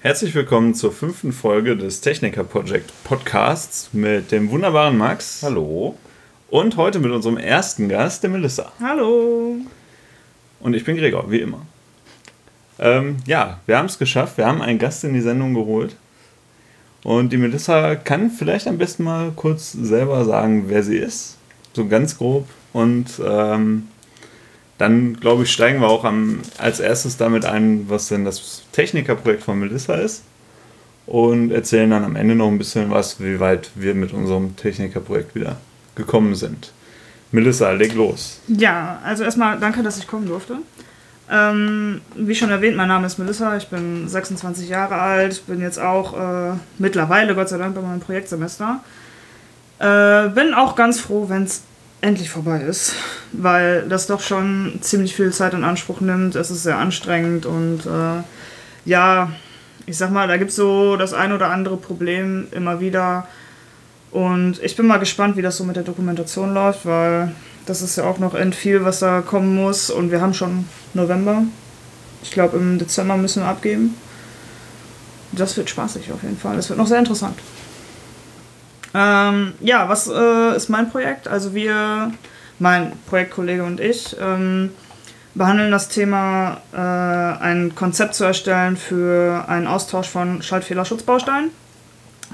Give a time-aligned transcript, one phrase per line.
[0.00, 5.42] Herzlich willkommen zur fünften Folge des Techniker Project Podcasts mit dem wunderbaren Max.
[5.42, 5.96] Hallo.
[6.50, 8.70] Und heute mit unserem ersten Gast, der Melissa.
[8.80, 9.56] Hallo.
[10.60, 11.66] Und ich bin Gregor, wie immer.
[12.78, 14.38] Ähm, ja, wir haben es geschafft.
[14.38, 15.96] Wir haben einen Gast in die Sendung geholt.
[17.02, 21.38] Und die Melissa kann vielleicht am besten mal kurz selber sagen, wer sie ist.
[21.72, 22.46] So ganz grob.
[22.72, 23.88] Und ähm,
[24.78, 29.42] dann, glaube ich, steigen wir auch am, als erstes damit ein, was denn das Technikerprojekt
[29.42, 30.22] von Melissa ist.
[31.06, 35.34] Und erzählen dann am Ende noch ein bisschen was, wie weit wir mit unserem Technikerprojekt
[35.34, 35.56] wieder
[35.94, 36.72] gekommen sind.
[37.32, 38.40] Melissa, leg los.
[38.46, 40.58] Ja, also erstmal danke, dass ich kommen durfte.
[41.30, 45.78] Ähm, wie schon erwähnt, mein Name ist Melissa, ich bin 26 Jahre alt, bin jetzt
[45.78, 48.80] auch äh, mittlerweile, Gott sei Dank, bei meinem Projektsemester.
[49.78, 51.62] Äh, bin auch ganz froh, wenn es
[52.00, 52.94] endlich vorbei ist,
[53.32, 56.36] weil das doch schon ziemlich viel Zeit in Anspruch nimmt.
[56.36, 58.22] Es ist sehr anstrengend und äh,
[58.84, 59.32] ja,
[59.86, 63.26] ich sag mal, da gibt es so das ein oder andere Problem immer wieder.
[64.10, 67.32] Und ich bin mal gespannt, wie das so mit der Dokumentation läuft, weil
[67.66, 69.90] das ist ja auch noch end viel, was da kommen muss.
[69.90, 71.42] Und wir haben schon November.
[72.22, 73.94] Ich glaube, im Dezember müssen wir abgeben.
[75.32, 76.56] Das wird spaßig auf jeden Fall.
[76.56, 77.38] Das wird noch sehr interessant.
[78.98, 81.28] Ähm, ja, was äh, ist mein Projekt?
[81.28, 82.12] Also wir,
[82.58, 84.70] mein Projektkollege und ich, ähm,
[85.36, 91.50] behandeln das Thema, äh, ein Konzept zu erstellen für einen Austausch von Schaltfehlerschutzbausteinen,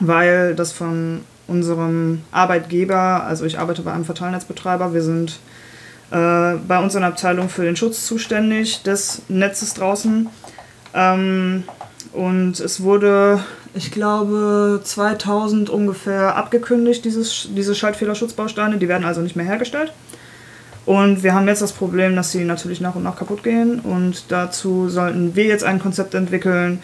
[0.01, 5.39] weil das von unserem Arbeitgeber, also ich arbeite bei einem Verteilnetzbetreiber, wir sind
[6.13, 10.31] äh, bei uns in der Abteilung für den Schutz zuständig des Netzes draußen.
[10.95, 11.65] Ähm,
[12.15, 13.45] und es wurde,
[13.75, 18.79] ich glaube, 2000 ungefähr abgekündigt, dieses, diese Schaltfehlerschutzbausteine.
[18.79, 19.93] Die werden also nicht mehr hergestellt.
[20.87, 23.81] Und wir haben jetzt das Problem, dass sie natürlich nach und nach kaputt gehen.
[23.81, 26.83] Und dazu sollten wir jetzt ein Konzept entwickeln,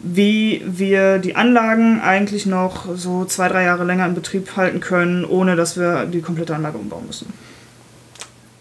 [0.00, 5.24] wie wir die Anlagen eigentlich noch so zwei, drei Jahre länger in Betrieb halten können,
[5.24, 7.32] ohne dass wir die komplette Anlage umbauen müssen.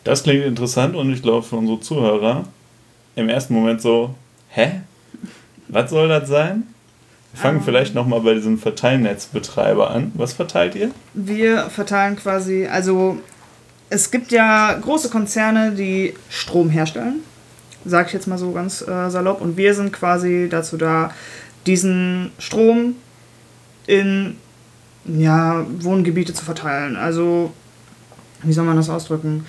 [0.06, 2.46] Das klingt interessant und ich glaube für unsere Zuhörer
[3.16, 4.14] im ersten Moment so,
[4.50, 4.82] hä?
[5.68, 6.64] Was soll das sein?
[7.36, 7.64] Wir fangen ähm.
[7.66, 10.14] vielleicht nochmal bei diesem Verteilnetzbetreiber an.
[10.16, 10.92] Was verteilt ihr?
[11.14, 13.18] Wir verteilen quasi, also
[13.90, 17.16] es gibt ja große Konzerne, die Strom herstellen,
[17.84, 21.12] sage ich jetzt mal so ganz äh, salopp, und wir sind quasi dazu da,
[21.66, 22.96] diesen Strom
[23.86, 24.38] in
[25.04, 26.96] ja, Wohngebiete zu verteilen.
[26.96, 27.54] Also,
[28.44, 29.46] wie soll man das ausdrücken?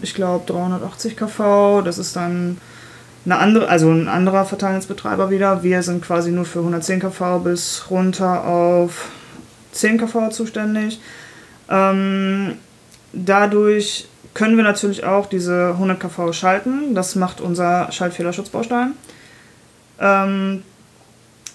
[0.00, 2.58] ich glaube, 380 kV, das ist dann
[3.24, 5.62] eine andere, also ein anderer Verteilnetzbetreiber wieder.
[5.62, 9.10] Wir sind quasi nur für 110 kV bis runter auf
[9.72, 11.00] 10 kV zuständig.
[11.68, 12.56] Ähm,
[13.12, 16.94] dadurch können wir natürlich auch diese 100 kV schalten.
[16.94, 18.92] Das macht unser Schaltfehlerschutzbaustein.
[20.00, 20.62] Ähm,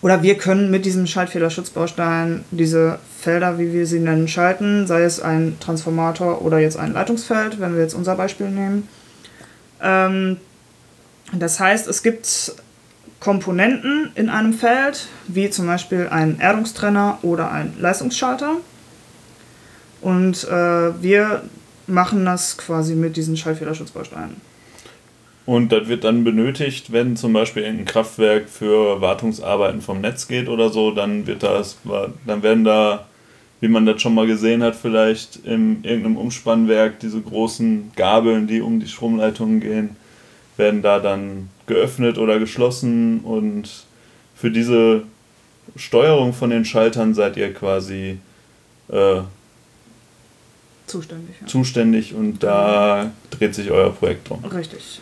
[0.01, 5.19] oder wir können mit diesem Schaltfehlerschutzbaustein diese Felder, wie wir sie nennen, schalten, sei es
[5.19, 8.87] ein Transformator oder jetzt ein Leitungsfeld, wenn wir jetzt unser Beispiel nehmen.
[9.81, 10.37] Ähm,
[11.33, 12.53] das heißt, es gibt
[13.19, 18.57] Komponenten in einem Feld, wie zum Beispiel ein Erdungstrenner oder ein Leistungsschalter.
[20.01, 21.41] Und äh, wir
[21.87, 24.35] machen das quasi mit diesen Schallfehlerschutzbausteinen.
[25.45, 30.49] Und das wird dann benötigt, wenn zum Beispiel ein Kraftwerk für Wartungsarbeiten vom Netz geht
[30.49, 31.77] oder so, dann wird das,
[32.25, 33.05] dann werden da,
[33.61, 38.59] wie man das schon mal gesehen hat, vielleicht in irgendeinem Umspannwerk diese großen Gabeln, die
[38.59, 39.95] um die Stromleitungen gehen,
[40.57, 43.69] werden da dann geöffnet oder geschlossen und
[44.35, 45.03] für diese
[45.77, 48.17] Steuerung von den Schaltern seid ihr quasi
[48.89, 49.21] äh,
[50.87, 51.35] zuständig.
[51.41, 51.47] Ja.
[51.47, 54.43] Zuständig und da dreht sich euer Projekt drum.
[54.45, 55.01] Richtig.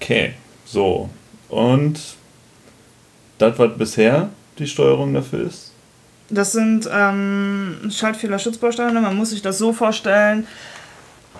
[0.00, 1.08] Okay, so.
[1.48, 2.00] Und
[3.38, 5.72] das, was bisher die Steuerung dafür ist?
[6.28, 9.00] Das sind ähm, Schaltfehler-Schutzbausteine.
[9.00, 10.46] Man muss sich das so vorstellen,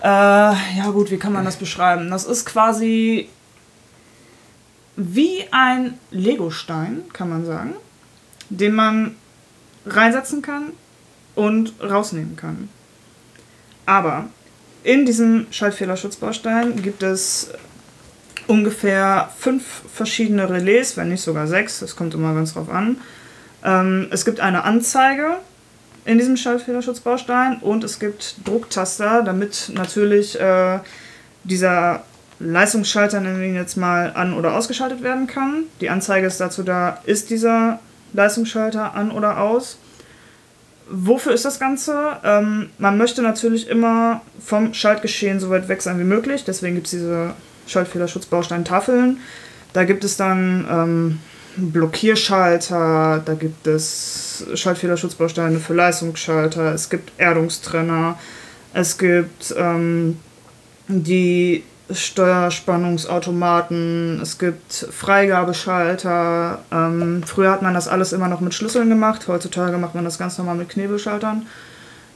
[0.03, 2.09] Äh, ja gut, wie kann man das beschreiben?
[2.09, 3.29] Das ist quasi
[4.95, 7.73] wie ein Legostein, kann man sagen,
[8.49, 9.15] den man
[9.85, 10.73] reinsetzen kann
[11.35, 12.69] und rausnehmen kann.
[13.91, 14.27] Aber
[14.83, 17.49] in diesem Schaltfehlerschutzbaustein gibt es
[18.47, 23.01] ungefähr fünf verschiedene Relais, wenn nicht sogar sechs, das kommt immer ganz drauf an.
[23.65, 25.39] Ähm, es gibt eine Anzeige
[26.05, 30.79] in diesem Schaltfehlerschutzbaustein und es gibt Drucktaster, damit natürlich äh,
[31.43, 32.05] dieser
[32.39, 35.65] Leistungsschalter, nennen wir ihn jetzt mal, an- oder ausgeschaltet werden kann.
[35.81, 37.79] Die Anzeige ist dazu da, ist dieser
[38.13, 39.77] Leistungsschalter an oder aus.
[40.93, 42.17] Wofür ist das Ganze?
[42.23, 46.87] Ähm, man möchte natürlich immer vom Schaltgeschehen so weit weg sein wie möglich, deswegen gibt
[46.87, 47.33] es diese
[47.67, 49.17] Schaltfehlerschutzbaustein-Tafeln.
[49.71, 51.19] Da gibt es dann ähm,
[51.55, 58.19] Blockierschalter, da gibt es Schaltfehlerschutzbausteine für Leistungsschalter, es gibt Erdungstrenner,
[58.73, 60.17] es gibt ähm,
[60.87, 66.59] die Steuerspannungsautomaten, es gibt Freigabeschalter.
[66.71, 70.17] Ähm, früher hat man das alles immer noch mit Schlüsseln gemacht, heutzutage macht man das
[70.17, 71.45] ganz normal mit Knebelschaltern.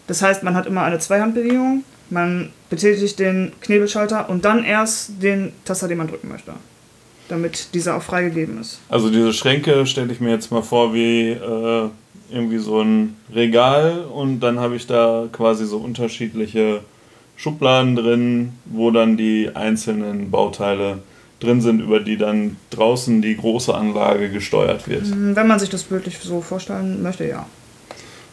[0.08, 5.52] Das heißt, man hat immer eine Zweihandbewegung, man betätigt den Knebelschalter und dann erst den
[5.66, 6.54] Taster, den man drücken möchte,
[7.28, 8.80] damit dieser auch freigegeben ist.
[8.90, 11.90] Also diese Schränke stelle ich mir jetzt mal vor wie äh,
[12.32, 16.82] irgendwie so ein Regal und dann habe ich da quasi so unterschiedliche
[17.38, 21.00] Schubladen drin, wo dann die einzelnen Bauteile
[21.40, 25.04] drin sind, über die dann draußen die große Anlage gesteuert wird.
[25.36, 27.46] Wenn man sich das bildlich so vorstellen möchte, ja.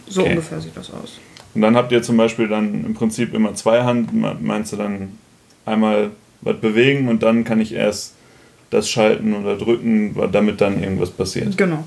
[0.08, 0.30] So Okay.
[0.30, 1.18] ungefähr sieht das aus.
[1.54, 4.10] Und dann habt ihr zum Beispiel dann im Prinzip immer zwei Hand,
[4.42, 5.18] meinst du dann
[5.66, 6.10] einmal
[6.40, 8.14] was bewegen und dann kann ich erst
[8.70, 11.56] das schalten oder drücken, damit dann irgendwas passiert.
[11.58, 11.84] Genau.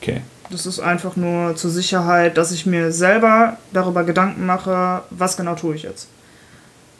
[0.00, 0.20] Okay.
[0.52, 5.54] Das ist einfach nur zur Sicherheit, dass ich mir selber darüber Gedanken mache, was genau
[5.54, 6.08] tue ich jetzt.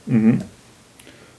[0.07, 0.41] Mhm.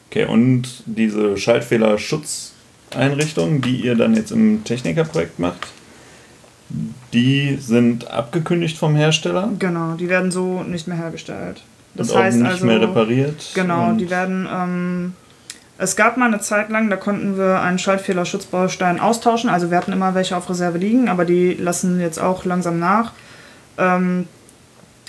[0.09, 5.69] Okay, und diese Schaltfehlerschutzeinrichtungen, die ihr dann jetzt im Technikerprojekt macht,
[7.13, 11.63] die sind abgekündigt vom Hersteller Genau, die werden so nicht mehr hergestellt.
[11.95, 13.49] Das und auch heißt nicht also, mehr repariert.
[13.55, 14.47] genau, die werden.
[14.51, 15.13] Ähm,
[15.77, 19.49] es gab mal eine Zeit lang, da konnten wir einen Schaltfehlerschutzbaustein austauschen.
[19.49, 23.13] Also wir hatten immer welche auf Reserve liegen, aber die lassen jetzt auch langsam nach.
[23.77, 24.27] Ähm,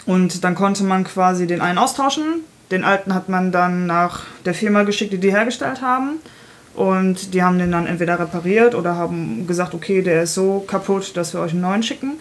[0.06, 2.44] und dann konnte man quasi den einen austauschen.
[2.70, 6.16] Den alten hat man dann nach der Firma geschickt, die die hergestellt haben.
[6.74, 11.16] Und die haben den dann entweder repariert oder haben gesagt, okay, der ist so kaputt,
[11.16, 12.14] dass wir euch einen neuen schicken.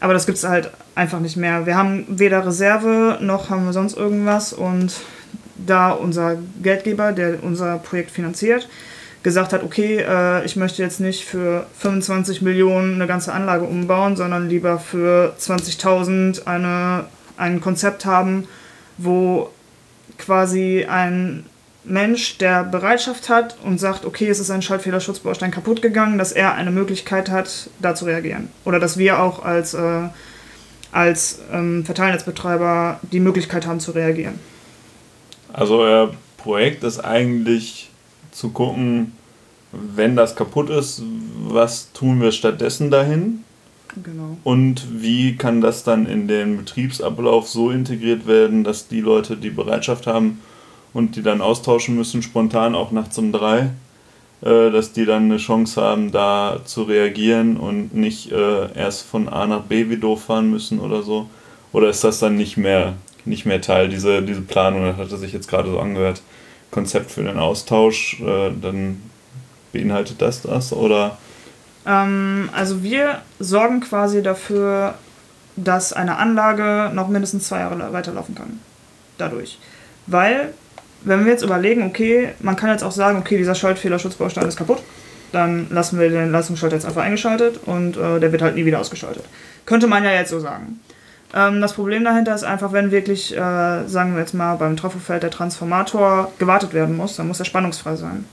[0.00, 1.66] Aber das gibt es halt einfach nicht mehr.
[1.66, 4.52] Wir haben weder Reserve noch haben wir sonst irgendwas.
[4.52, 4.94] Und
[5.66, 8.68] da unser Geldgeber, der unser Projekt finanziert,
[9.22, 14.16] gesagt hat, okay, äh, ich möchte jetzt nicht für 25 Millionen eine ganze Anlage umbauen,
[14.16, 17.04] sondern lieber für 20.000 eine,
[17.36, 18.48] ein Konzept haben,
[18.98, 19.50] wo
[20.18, 21.44] quasi ein
[21.84, 26.54] Mensch, der Bereitschaft hat und sagt, okay, es ist ein Schaltfehlerschutzbaustein kaputt gegangen, dass er
[26.54, 28.50] eine Möglichkeit hat, da zu reagieren.
[28.64, 30.08] Oder dass wir auch als, äh,
[30.92, 34.38] als ähm, Verteilnetzbetreiber die Möglichkeit haben zu reagieren.
[35.52, 37.90] Also euer Projekt ist eigentlich
[38.30, 39.12] zu gucken,
[39.72, 41.02] wenn das kaputt ist,
[41.48, 43.44] was tun wir stattdessen dahin
[44.02, 44.38] Genau.
[44.42, 49.50] und wie kann das dann in den Betriebsablauf so integriert werden, dass die Leute, die
[49.50, 50.40] Bereitschaft haben
[50.94, 53.70] und die dann austauschen müssen, spontan auch nachts um drei,
[54.40, 59.28] äh, dass die dann eine Chance haben, da zu reagieren und nicht äh, erst von
[59.28, 61.28] A nach B wie doof fahren müssen oder so.
[61.72, 65.32] Oder ist das dann nicht mehr, nicht mehr Teil, diese, diese Planung, das hatte sich
[65.32, 66.22] jetzt gerade so angehört,
[66.70, 69.02] Konzept für den Austausch, äh, dann
[69.72, 71.18] beinhaltet das das oder?
[71.86, 74.94] Ähm, also wir sorgen quasi dafür,
[75.56, 78.60] dass eine Anlage noch mindestens zwei Jahre la- weiterlaufen kann.
[79.18, 79.58] Dadurch.
[80.06, 80.54] Weil,
[81.02, 84.82] wenn wir jetzt überlegen, okay, man kann jetzt auch sagen, okay, dieser Schaltfehlerschutzbaustein ist kaputt,
[85.30, 88.80] dann lassen wir den Leistungsschalter jetzt einfach eingeschaltet und äh, der wird halt nie wieder
[88.80, 89.24] ausgeschaltet.
[89.66, 90.80] Könnte man ja jetzt so sagen.
[91.34, 95.22] Ähm, das Problem dahinter ist einfach, wenn wirklich, äh, sagen wir jetzt mal, beim Trafofeld
[95.22, 98.26] der Transformator gewartet werden muss, dann muss er spannungsfrei sein.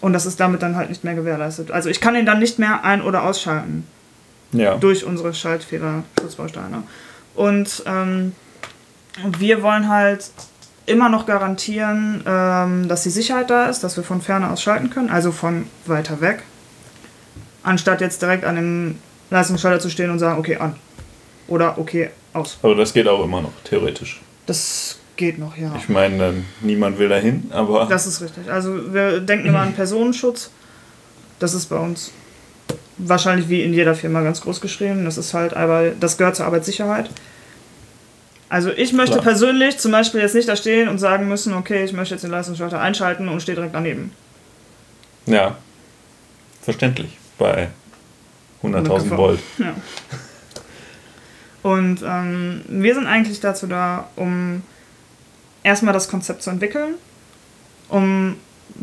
[0.00, 1.70] Und das ist damit dann halt nicht mehr gewährleistet.
[1.70, 3.86] Also ich kann ihn dann nicht mehr ein- oder ausschalten
[4.52, 4.76] Ja.
[4.76, 6.82] durch unsere Schaltfehler-Schutzbausteine.
[7.34, 8.32] Und ähm,
[9.38, 10.30] wir wollen halt
[10.86, 14.90] immer noch garantieren, ähm, dass die Sicherheit da ist, dass wir von ferne aus schalten
[14.90, 16.42] können, also von weiter weg.
[17.62, 18.98] Anstatt jetzt direkt an dem
[19.30, 20.74] Leistungsschalter zu stehen und sagen, okay, an.
[21.48, 22.58] Oder okay, aus.
[22.62, 24.20] Aber das geht auch immer noch, theoretisch.
[24.46, 25.74] Das geht noch, ja.
[25.76, 28.50] Ich meine, ähm, niemand will dahin, aber Das ist richtig.
[28.50, 30.50] Also wir denken immer an Personenschutz.
[31.38, 32.12] Das ist bei uns
[32.98, 35.04] wahrscheinlich wie in jeder Firma ganz groß geschrieben.
[35.04, 37.10] Das ist halt aber, das gehört zur Arbeitssicherheit.
[38.48, 39.24] Also ich möchte Klar.
[39.24, 42.30] persönlich zum Beispiel jetzt nicht da stehen und sagen müssen, okay, ich möchte jetzt den
[42.30, 44.12] Leistungsschalter einschalten und stehe direkt daneben.
[45.26, 45.56] Ja.
[46.60, 47.16] Verständlich.
[47.38, 47.70] Bei
[48.62, 49.18] 100.000 Ungefähr.
[49.18, 49.40] Volt.
[49.58, 49.74] Ja.
[51.62, 54.62] Und ähm, wir sind eigentlich dazu da, um
[55.62, 56.94] erstmal das Konzept zu entwickeln,
[57.88, 58.36] um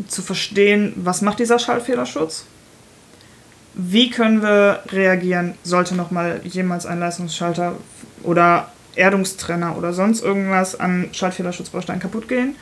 [0.08, 2.44] zu verstehen, was macht dieser Schaltfehlerschutz,
[3.74, 7.76] wie können wir reagieren, sollte nochmal jemals ein Leistungsschalter
[8.22, 12.56] oder Erdungstrenner oder sonst irgendwas an Schaltfehlerschutzbausteinen kaputt gehen.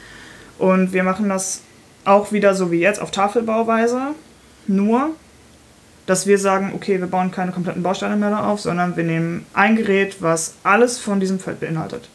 [0.58, 1.62] Und wir machen das
[2.04, 4.14] auch wieder so wie jetzt auf Tafelbauweise,
[4.66, 5.10] nur
[6.08, 9.44] dass wir sagen, okay, wir bauen keine kompletten Bausteine mehr da auf, sondern wir nehmen
[9.52, 12.08] ein Gerät, was alles von diesem Feld beinhaltet.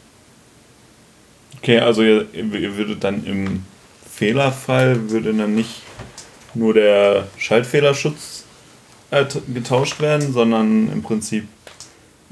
[1.58, 3.64] Okay, also ihr, ihr würdet dann im
[4.12, 5.82] Fehlerfall würde dann nicht
[6.54, 8.44] nur der Schaltfehlerschutz
[9.10, 11.46] äh, getauscht werden, sondern im Prinzip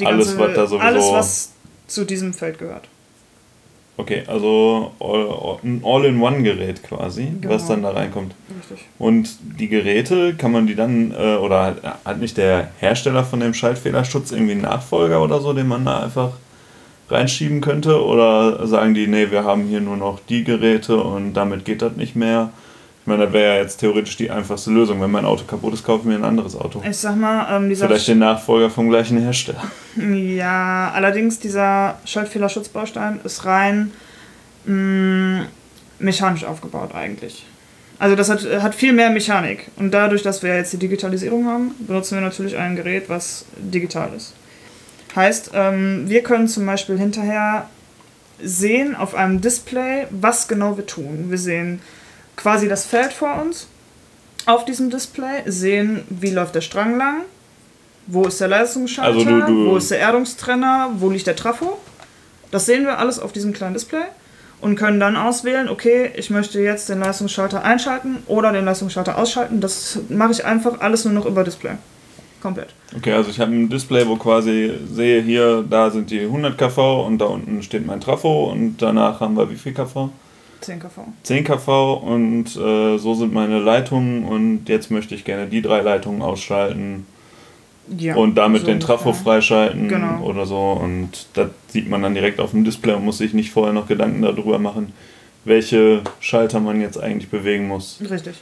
[0.01, 1.53] Die Alles, was da sowieso- Alles, was
[1.87, 2.89] zu diesem Feld gehört.
[3.99, 4.91] Okay, also
[5.63, 7.69] ein All-in-One-Gerät quasi, was Genau.
[7.75, 8.35] dann da reinkommt.
[8.59, 8.87] Richtig.
[8.99, 9.29] Und
[9.61, 13.53] die Geräte kann man die dann, äh, oder hat, hat nicht der Hersteller von dem
[13.55, 16.31] Schaltfehlerschutz irgendwie einen Nachfolger oder so, den man da einfach
[17.11, 18.03] reinschieben könnte?
[18.03, 21.95] Oder sagen die, nee, wir haben hier nur noch die Geräte und damit geht das
[21.97, 22.51] nicht mehr?
[23.03, 25.01] Ich meine, das wäre ja jetzt theoretisch die einfachste Lösung.
[25.01, 26.81] Wenn mein Auto kaputt ist, kaufe ich mir ein anderes Auto.
[26.89, 29.65] Ich sag mal, ähm, dieser Vielleicht den Nachfolger vom gleichen Hersteller.
[29.97, 33.91] Ja, allerdings dieser Schaltfehlerschutzbaustein ist rein
[34.67, 35.47] mh,
[35.99, 37.45] mechanisch aufgebaut eigentlich.
[37.99, 39.67] Also das hat, hat viel mehr Mechanik.
[39.75, 44.11] Und dadurch, dass wir jetzt die Digitalisierung haben, benutzen wir natürlich ein Gerät, was digital
[44.17, 44.35] ist.
[45.17, 47.69] Heißt, ähm, wir können zum Beispiel hinterher
[48.41, 51.27] sehen auf einem Display, was genau wir tun.
[51.31, 51.81] Wir sehen
[52.43, 53.69] quasi das Feld vor uns
[54.47, 57.23] auf diesem Display, sehen, wie läuft der Strang lang,
[58.09, 61.79] wo ist der Leistungsschalter, Also du- du- wo ist der Erdungstrenner, wo liegt der Trafo.
[62.51, 64.03] Das sehen wir alles auf diesem kleinen Display
[64.61, 69.61] und können dann auswählen, okay, ich möchte jetzt den Leistungsschalter einschalten oder den Leistungsschalter ausschalten.
[69.61, 71.73] Das mache ich einfach alles nur noch über Display.
[72.43, 72.71] Komplett.
[72.97, 77.07] Okay, also ich habe ein Display, wo quasi sehe hier, da sind die 100 kV
[77.07, 80.11] und da unten steht mein Trafo und danach haben wir wie viel kV?
[80.63, 80.89] 10 kV.
[81.25, 85.81] 10 kV und äh, so sind meine Leitungen und jetzt möchte ich gerne die drei
[85.81, 87.07] Leitungen ausschalten
[87.99, 89.25] Ja, und damit so den Trafo ungefähr.
[89.25, 90.23] freischalten Genau.
[90.23, 93.51] oder so und das sieht man dann direkt auf dem Display und muss sich nicht
[93.51, 94.93] vorher noch Gedanken darüber machen,
[95.45, 98.37] welche Schalter man jetzt eigentlich bewegen muss Richtig.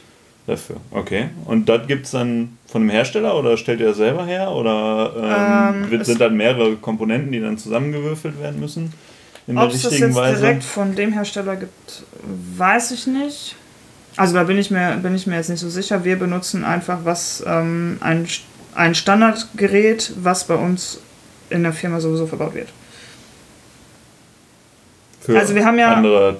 [0.45, 0.75] dafür.
[0.91, 1.29] Okay.
[1.45, 5.75] Und das gibt es dann von dem Hersteller oder stellt ihr das selber her oder
[5.83, 8.93] ähm, Ähm, sind dann mehrere Komponenten, die dann zusammengewürfelt werden müssen
[9.47, 10.41] in Ob der es das richtigen jetzt Weise?
[10.41, 12.03] direkt von dem Hersteller gibt,
[12.57, 13.55] weiß ich nicht.
[14.17, 16.03] Also da bin ich mir, bin ich mir jetzt nicht so sicher.
[16.03, 18.27] Wir benutzen einfach was ähm, ein,
[18.75, 20.99] ein Standardgerät, was bei uns
[21.49, 22.69] in der Firma sowieso verbaut wird.
[25.21, 26.39] Für Also wir haben ja- andere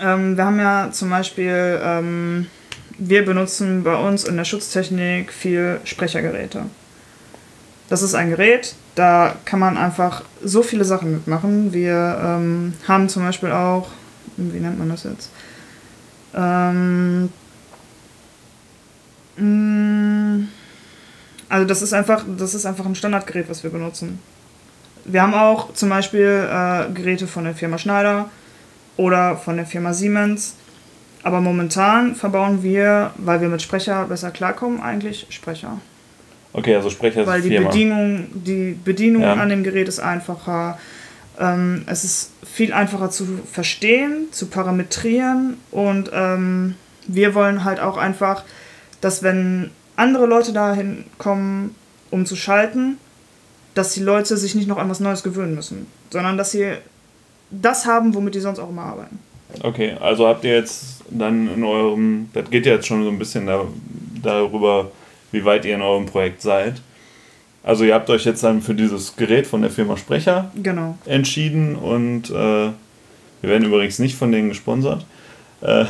[0.00, 2.46] Ähm, wir haben ja zum Beispiel, ähm,
[2.98, 6.64] wir benutzen bei uns in der Schutztechnik viel Sprechergeräte.
[7.88, 11.72] Das ist ein Gerät, da kann man einfach so viele Sachen mitmachen.
[11.72, 13.88] Wir ähm, haben zum Beispiel auch,
[14.36, 15.30] wie nennt man das jetzt?
[16.34, 17.30] Ähm,
[19.36, 20.46] mh,
[21.48, 24.18] also das ist einfach, das ist einfach ein Standardgerät, was wir benutzen.
[25.04, 28.30] Wir haben auch zum Beispiel äh, Geräte von der Firma Schneider
[28.96, 30.56] oder von der Firma Siemens.
[31.22, 35.78] Aber momentan verbauen wir, weil wir mit Sprecher besser klarkommen, eigentlich Sprecher.
[36.54, 37.68] Okay, also Sprecher Weil die Firma.
[37.68, 39.34] Bedienung, die Bedienung Ja.
[39.34, 40.78] an dem Gerät ist einfacher.
[41.38, 46.76] Ähm, es ist viel einfacher zu verstehen, zu parametrieren und ähm,
[47.08, 48.44] wir wollen halt auch einfach,
[49.00, 51.74] dass wenn andere Leute dahin kommen,
[52.10, 52.98] um zu schalten,
[53.74, 56.74] dass die Leute sich nicht noch an was Neues gewöhnen müssen, sondern dass sie
[57.50, 59.18] das haben, womit die sonst auch immer arbeiten.
[59.62, 63.18] Okay, also habt ihr jetzt dann in eurem, das geht ja jetzt schon so ein
[63.18, 63.64] bisschen da,
[64.22, 64.90] darüber,
[65.34, 66.80] wie weit ihr in eurem Projekt seid.
[67.62, 70.96] Also ihr habt euch jetzt dann für dieses Gerät von der Firma Sprecher Genau.
[71.06, 72.72] entschieden und äh, wir
[73.42, 75.04] werden übrigens nicht von denen gesponsert.
[75.60, 75.84] Äh,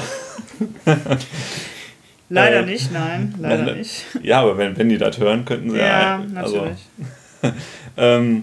[2.31, 4.05] Leider Äh, nicht, nein, leider nein, nicht.
[4.23, 6.79] ja, aber wenn, wenn die das hören, könnten sie Ja, also, natürlich.
[7.97, 8.43] Ähm,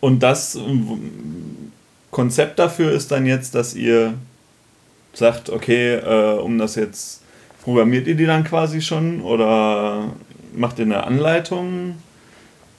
[0.00, 0.58] und das
[2.10, 4.14] Konzept dafür ist dann jetzt, dass ihr
[5.12, 7.22] sagt, okay, äh, um das jetzt,
[7.62, 10.12] programmiert ihr die dann quasi schon oder
[10.54, 11.96] macht ihr eine Anleitung,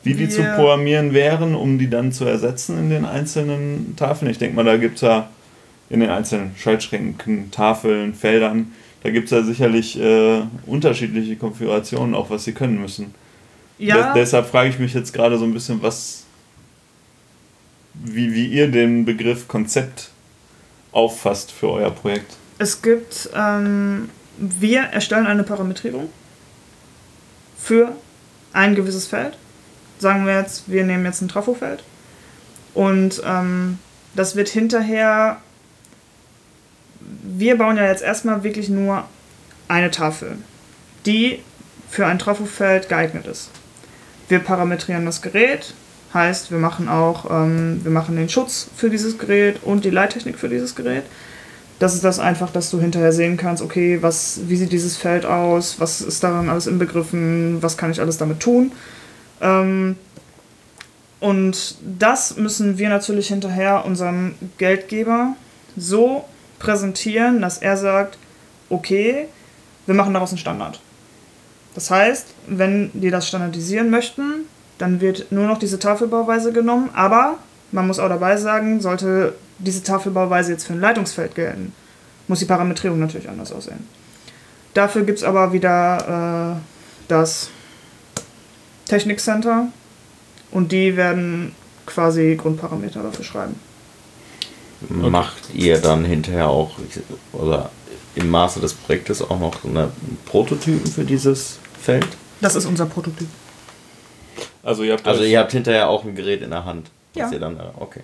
[0.04, 4.32] wie die zu Wir- programmieren wären, um die dann zu ersetzen in den einzelnen Tafeln?
[4.32, 5.30] Ich denke mal, da gibt es ja
[5.90, 8.72] in den einzelnen Schaltschränken, Tafeln, Feldern,
[9.04, 13.14] da gibt es ja sicherlich äh, unterschiedliche Konfigurationen, auch was sie können müssen.
[13.78, 16.24] Ja, Des, deshalb frage ich mich jetzt gerade so ein bisschen, was
[17.94, 20.10] wie, wie ihr den Begriff Konzept
[20.92, 22.36] auffasst für euer Projekt.
[22.58, 24.10] Es gibt, ähm,
[24.40, 26.10] wir erstellen eine Parametrierung
[27.58, 27.92] für
[28.54, 29.38] ein gewisses Feld.
[30.00, 31.84] Sagen wir jetzt, wir nehmen jetzt ein Trafofeld
[32.74, 33.80] und ähm,
[34.16, 35.38] das wird hinterher,
[37.00, 39.06] wir bauen ja jetzt erstmal wirklich nur
[39.68, 40.38] eine Tafel,
[41.06, 41.40] die
[41.90, 43.50] für ein Trafofeld geeignet ist.
[44.30, 45.74] Wir parametrieren das Gerät,
[46.14, 50.40] heißt, wir machen auch, ähm, wir machen den Schutz für dieses Gerät und die Leittechnik
[50.40, 51.04] für dieses Gerät.
[51.80, 55.26] Das ist das einfach, dass du hinterher sehen kannst, okay, was, wie sieht dieses Feld
[55.26, 58.74] aus, was ist daran alles inbegriffen, was kann ich alles damit tun.
[59.42, 59.96] Ähm,
[61.22, 65.36] und das müssen wir natürlich hinterher unserem Geldgeber
[65.78, 66.26] so
[66.60, 68.18] präsentieren, dass er sagt,
[68.70, 69.28] okay,
[69.86, 70.80] wir machen daraus einen Standard.
[71.76, 74.46] Das heißt, wenn die das standardisieren möchten,
[74.78, 77.38] dann wird nur noch diese Tafelbauweise genommen, aber
[77.72, 81.74] man muss auch dabei sagen, sollte diese Tafelbauweise jetzt für ein Leitungsfeld gelten,
[82.28, 83.88] muss die Parametrierung natürlich anders aussehen.
[84.74, 86.62] Dafür gibt es aber wieder äh,
[87.08, 87.50] das
[88.86, 89.68] Technikcenter
[90.52, 91.54] und die werden
[91.86, 93.56] quasi Grundparameter dafür schreiben.
[94.88, 96.72] Macht ihr dann hinterher auch,
[97.34, 97.70] oder
[98.16, 99.92] im Maße des Projektes auch noch eine
[100.26, 102.08] Prototypen für dieses Feld?
[102.40, 103.28] Das ist unser Prototyp.
[104.64, 106.92] Also ihr habt, also ihr habt hinterher auch ein Gerät in der Hand.
[107.16, 107.30] Ja.
[107.30, 108.02] Ihr dann, äh, okay.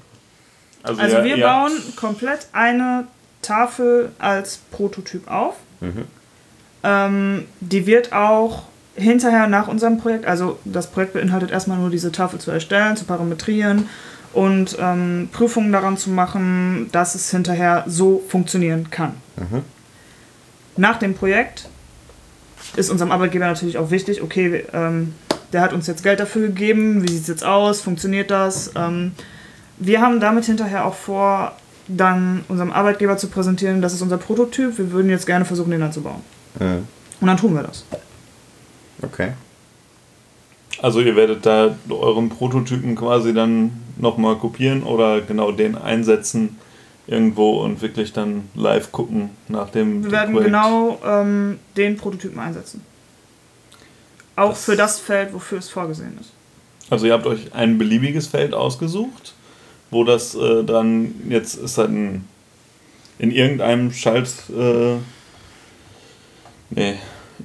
[0.85, 3.05] Also, also ihr, wir ihr bauen komplett eine
[3.41, 5.55] Tafel als Prototyp auf.
[5.81, 6.05] Mhm.
[6.83, 8.63] Ähm, die wird auch
[8.95, 13.05] hinterher nach unserem Projekt, also das Projekt beinhaltet erstmal nur diese Tafel zu erstellen, zu
[13.05, 13.89] parametrieren
[14.33, 19.13] und ähm, Prüfungen daran zu machen, dass es hinterher so funktionieren kann.
[19.35, 19.63] Mhm.
[20.77, 21.69] Nach dem Projekt
[22.75, 25.13] ist unserem Arbeitgeber natürlich auch wichtig, okay, ähm,
[25.53, 28.71] der hat uns jetzt Geld dafür gegeben, wie sieht es jetzt aus, funktioniert das?
[28.75, 29.13] Ähm,
[29.77, 31.53] wir haben damit hinterher auch vor,
[31.87, 35.83] dann unserem Arbeitgeber zu präsentieren, das ist unser Prototyp, wir würden jetzt gerne versuchen, den
[35.83, 36.21] anzubauen.
[36.59, 36.87] Mhm.
[37.21, 37.85] Und dann tun wir das.
[39.01, 39.33] Okay.
[40.81, 46.57] Also ihr werdet da euren Prototypen quasi dann nochmal kopieren oder genau den einsetzen
[47.07, 50.47] irgendwo und wirklich dann live gucken nach dem Wir werden Projekt.
[50.47, 52.81] genau ähm, den Prototypen einsetzen.
[54.35, 56.31] Auch das für das Feld, wofür es vorgesehen ist.
[56.89, 59.33] Also ihr habt euch ein beliebiges Feld ausgesucht,
[59.91, 62.27] wo das äh, dann jetzt ist halt ein,
[63.19, 64.29] in irgendeinem Schalt...
[64.49, 64.95] Äh,
[66.69, 66.95] nee,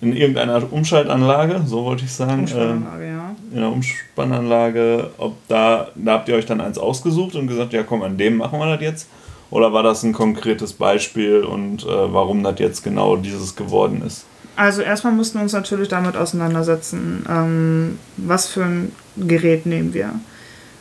[0.01, 2.41] in irgendeiner Umschaltanlage, so wollte ich sagen.
[2.41, 3.37] Umspannanlage, ähm, ja.
[3.53, 7.83] In einer Umspannanlage, ob da, da habt ihr euch dann eins ausgesucht und gesagt, ja
[7.83, 9.09] komm, an dem machen wir das jetzt.
[9.51, 14.25] Oder war das ein konkretes Beispiel und äh, warum das jetzt genau dieses geworden ist?
[14.55, 20.13] Also erstmal mussten wir uns natürlich damit auseinandersetzen, ähm, was für ein Gerät nehmen wir.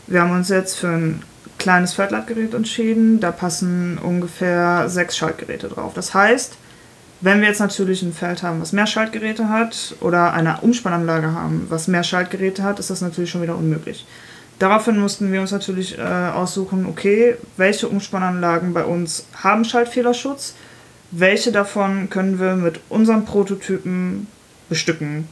[0.05, 1.23] Wir haben uns jetzt für ein
[1.59, 3.19] kleines Feldleitgerät entschieden.
[3.19, 5.93] Da passen ungefähr sechs Schaltgeräte drauf.
[5.93, 6.57] Das heißt,
[7.21, 11.67] wenn wir jetzt natürlich ein Feld haben, was mehr Schaltgeräte hat oder eine Umspannanlage haben,
[11.69, 14.05] was mehr Schaltgeräte hat, ist das natürlich schon wieder unmöglich.
[14.57, 20.53] Daraufhin mussten wir uns natürlich äh, aussuchen, okay, welche Umspannanlagen bei uns haben Schaltfehlerschutz,
[21.11, 24.27] welche davon können wir mit unseren Prototypen
[24.67, 25.27] bestücken.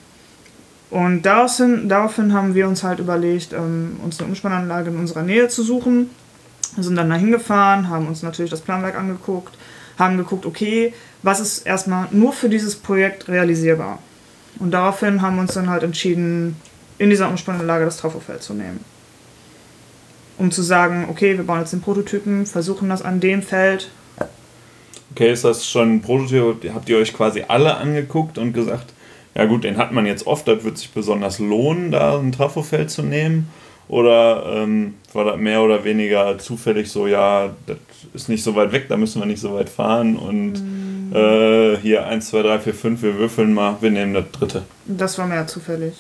[0.90, 5.50] Und daraufhin, daraufhin haben wir uns halt überlegt, ähm, uns eine Umspannanlage in unserer Nähe
[5.50, 6.10] zu suchen.
[6.76, 9.58] Wir sind dann da hingefahren, haben uns natürlich das Planwerk angeguckt,
[9.98, 14.00] haben geguckt, okay, was ist erstmal nur für dieses Projekt realisierbar.
[14.60, 16.56] Und daraufhin haben wir uns dann halt entschieden,
[16.98, 18.80] in dieser Umspannanlage das Trafofeld zu nehmen.
[20.38, 23.90] Um zu sagen, okay, wir bauen jetzt den Prototypen, versuchen das an dem Feld.
[25.12, 26.74] Okay, ist das schon ein Prototyp?
[26.74, 28.94] Habt ihr euch quasi alle angeguckt und gesagt,
[29.38, 32.90] ja gut, den hat man jetzt oft, das wird sich besonders lohnen, da ein Trafofeld
[32.90, 33.48] zu nehmen?
[33.88, 37.78] Oder ähm, war das mehr oder weniger zufällig so, ja, das
[38.14, 41.16] ist nicht so weit weg, da müssen wir nicht so weit fahren und mm.
[41.16, 44.64] äh, hier 1, 2, 3, 4, 5, wir würfeln mal, wir nehmen das dritte.
[44.88, 45.94] Das war mehr zufällig.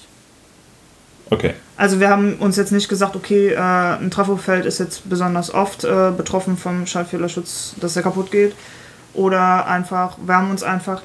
[1.29, 1.53] Okay.
[1.77, 5.83] Also wir haben uns jetzt nicht gesagt, okay, äh, ein Trafofeld ist jetzt besonders oft
[5.83, 8.55] äh, betroffen vom Schaltfehlerschutz, dass er kaputt geht.
[9.13, 11.01] Oder einfach, wir haben uns einfach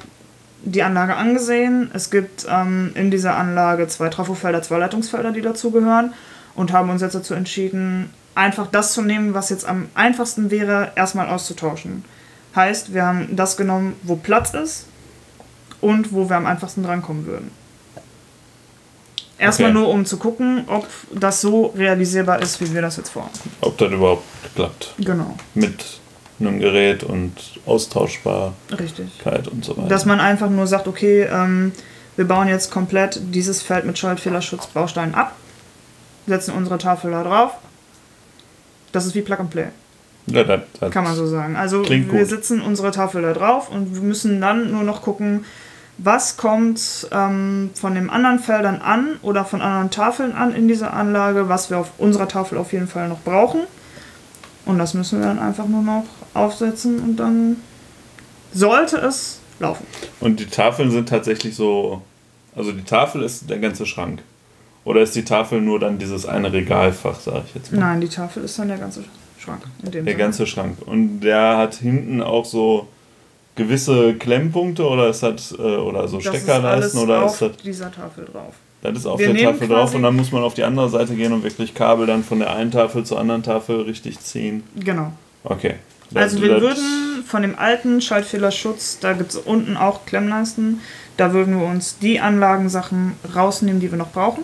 [0.63, 1.91] die Anlage angesehen.
[1.93, 6.13] Es gibt ähm, in dieser Anlage zwei Trafofelder, zwei Leitungsfelder, die dazugehören
[6.55, 10.91] und haben uns jetzt dazu entschieden, einfach das zu nehmen, was jetzt am einfachsten wäre,
[10.95, 12.03] erstmal auszutauschen.
[12.55, 14.87] Heißt, wir haben das genommen, wo Platz ist
[15.81, 17.51] und wo wir am einfachsten drankommen würden.
[19.37, 19.79] Erstmal okay.
[19.79, 23.33] nur, um zu gucken, ob das so realisierbar ist, wie wir das jetzt vorhaben.
[23.61, 24.23] Ob das überhaupt
[24.55, 24.93] klappt.
[24.99, 25.35] Genau.
[25.55, 25.99] Mit
[26.47, 27.33] einem Gerät und
[27.65, 29.07] Austauschbarkeit Richtig.
[29.51, 29.87] und so weiter.
[29.89, 31.71] Dass man einfach nur sagt, okay, ähm,
[32.15, 35.35] wir bauen jetzt komplett dieses Feld mit Schaltfehlerschutz Bausteinen ab
[36.27, 37.51] setzen unsere Tafel da drauf
[38.91, 39.67] Das ist wie Plug and Play.
[40.27, 41.55] Ja, das, das Kann man so sagen.
[41.55, 42.27] Also wir gut.
[42.27, 45.43] sitzen unsere Tafel da drauf und wir müssen dann nur noch gucken,
[45.97, 50.93] was kommt ähm, von den anderen Feldern an oder von anderen Tafeln an in dieser
[50.93, 53.61] Anlage, was wir auf unserer Tafel auf jeden Fall noch brauchen.
[54.65, 57.57] Und das müssen wir dann einfach nur noch aufsetzen und dann
[58.53, 59.85] sollte es laufen.
[60.19, 62.01] Und die Tafeln sind tatsächlich so.
[62.55, 64.21] Also die Tafel ist der ganze Schrank.
[64.85, 67.79] Oder ist die Tafel nur dann dieses eine Regalfach, sag ich jetzt mal?
[67.79, 69.03] Nein, die Tafel ist dann der ganze
[69.39, 69.61] Schrank.
[69.79, 70.15] In dem Der Sinne.
[70.23, 70.77] ganze Schrank.
[70.85, 72.87] Und der hat hinten auch so
[73.55, 77.41] gewisse Klemmpunkte oder ist das, äh, oder so Das ist Steckerleisten alles oder auf ist
[77.41, 77.57] das.
[77.63, 78.53] dieser Tafel drauf.
[78.81, 81.15] Das ist auf Wir der Tafel drauf und dann muss man auf die andere Seite
[81.15, 84.63] gehen und wirklich Kabel dann von der einen Tafel zur anderen Tafel richtig ziehen.
[84.75, 85.13] Genau.
[85.45, 85.75] Okay.
[86.15, 90.81] Also wir würden von dem alten Schaltfehlerschutz, da gibt es unten auch Klemmleisten,
[91.17, 94.43] da würden wir uns die Anlagensachen rausnehmen, die wir noch brauchen,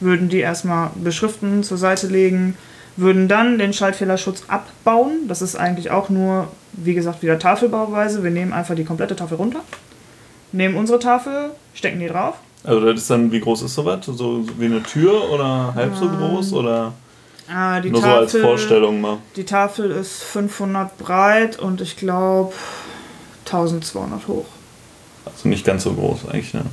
[0.00, 2.56] würden die erstmal beschriften, zur Seite legen,
[2.96, 5.28] würden dann den Schaltfehlerschutz abbauen.
[5.28, 8.22] Das ist eigentlich auch nur, wie gesagt, wieder Tafelbauweise.
[8.22, 9.60] Wir nehmen einfach die komplette Tafel runter,
[10.52, 12.34] nehmen unsere Tafel, stecken die drauf.
[12.64, 14.06] Also das ist dann, wie groß ist sowas?
[14.06, 16.92] So, so wie eine Tür oder halb so groß oder
[17.54, 19.18] Äh, die nur so als Tafel- Vorstellung mal?
[19.36, 22.52] Die Tafel ist 500 breit und ich glaube
[23.44, 24.46] 1200 hoch.
[25.24, 26.64] Also nicht ganz so groß eigentlich, ne?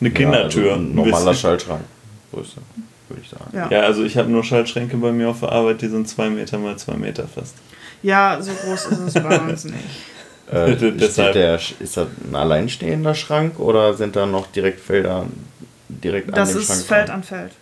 [0.00, 0.64] Eine Kindertür.
[0.66, 1.34] Ja, also ein normaler bisschen.
[1.34, 1.82] Schaltschrank.
[2.32, 2.56] Größe,
[3.08, 3.44] würde ich sagen.
[3.52, 3.68] Ja.
[3.70, 6.58] Ja, also ich habe nur Schaltschränke bei mir auf der Arbeit, die sind zwei Meter
[6.58, 7.54] mal zwei Meter fast.
[8.02, 9.76] Ja, so groß ist es bei uns nicht.
[10.50, 15.26] Äh, steht der, ist das ein alleinstehender Schrank oder sind da noch direkt Felder
[15.88, 16.82] direkt Das an dem ist Schrank?
[16.86, 17.16] Feld dran?
[17.16, 17.52] an Feld.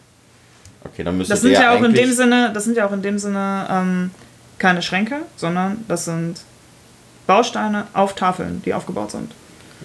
[0.84, 3.02] Okay, dann müsste Das sind ja auch in dem Sinne, das sind ja auch in
[3.02, 4.10] dem Sinne ähm,
[4.58, 6.40] keine Schränke, sondern das sind
[7.26, 9.32] Bausteine auf Tafeln, die aufgebaut sind.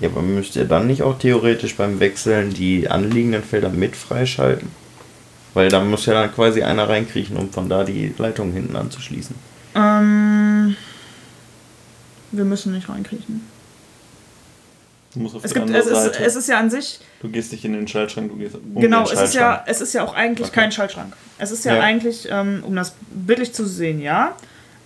[0.02, 4.70] Ja, aber müsst ihr dann nicht auch theoretisch beim Wechseln die anliegenden Felder mit freischalten?
[5.54, 9.36] Weil da muss ja dann quasi einer reinkriechen, um von da die Leitung hinten anzuschließen.
[9.74, 10.76] Ähm,
[12.32, 13.42] wir müssen nicht reinkriechen.
[15.16, 16.24] Du musst auf Es die gibt, andere es ist, Seite.
[16.26, 19.06] es ist ja an sich, du gehst nicht in den Schaltschrank, du gehst um genau,
[19.06, 20.60] den es ist, ja, es ist ja auch eigentlich Okay.
[20.62, 21.14] kein Schaltschrank.
[21.38, 21.82] Es ist ja, Ja.
[21.82, 24.36] eigentlich, ähm, um das bildlich zu sehen, ja.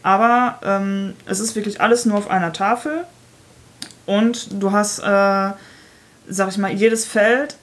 [0.03, 3.05] Aber ähm, es ist wirklich alles nur auf einer Tafel.
[4.05, 7.57] Und du hast, äh, sag ich mal, jedes Feld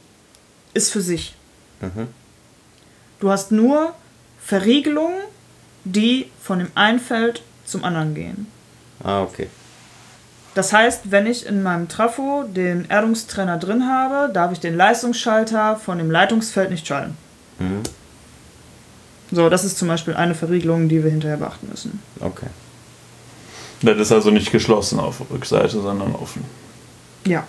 [0.75, 1.35] ist für sich.
[1.81, 2.09] Mhm.
[3.21, 3.95] Du hast nur
[4.41, 5.19] Verriegelungen,
[5.85, 8.47] die von dem einen Feld zum anderen gehen.
[9.03, 9.49] Ah, okay.
[10.57, 15.77] Das heißt, wenn ich in meinem Trafo den Erdungstrenner drin habe, darf ich den Leistungsschalter
[15.77, 17.15] von dem Leitungsfeld nicht schalten.
[17.59, 17.83] Mhm.
[19.31, 22.01] So, das ist zum Beispiel eine Verriegelung, die wir hinterher beachten müssen.
[22.21, 22.47] Okay.
[23.83, 26.43] Das ist also nicht geschlossen auf Rückseite, sondern offen.
[27.27, 27.47] Ja,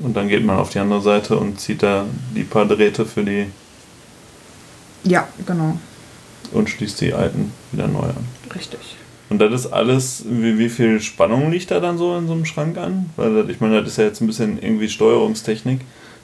[0.00, 2.04] Und dann geht man auf die andere Seite und zieht da
[2.34, 3.50] die paar Drähte für die
[5.02, 5.78] ja, genau,
[6.52, 8.26] und schließt die alten wieder neu an.
[8.54, 8.96] richtig.
[9.30, 12.44] Und das ist alles, wie, wie viel Spannung liegt da dann so in so einem
[12.44, 13.10] Schrank an?
[13.16, 15.80] Weil das, ich meine, das ist ja jetzt ein bisschen irgendwie Steuerungstechnik.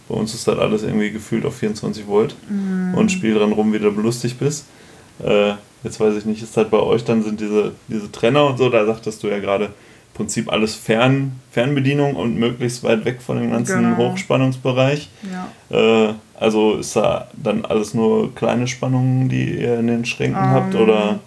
[0.09, 2.35] Bei uns ist das alles irgendwie gefühlt auf 24 Volt
[2.95, 4.67] und spiel dran rum, wie du lustig bist.
[5.25, 5.53] Äh,
[5.85, 8.69] jetzt weiß ich nicht, ist das bei euch dann sind diese, diese Trenner und so,
[8.69, 9.73] da sagtest du ja gerade im
[10.15, 13.97] Prinzip alles Fern, Fernbedienung und möglichst weit weg von dem ganzen Genau.
[13.97, 15.09] Hochspannungsbereich.
[15.71, 16.09] Ja.
[16.09, 20.75] Äh, also ist da dann alles nur kleine Spannungen, die ihr in den Schränken habt
[20.75, 21.19] Ähm, oder?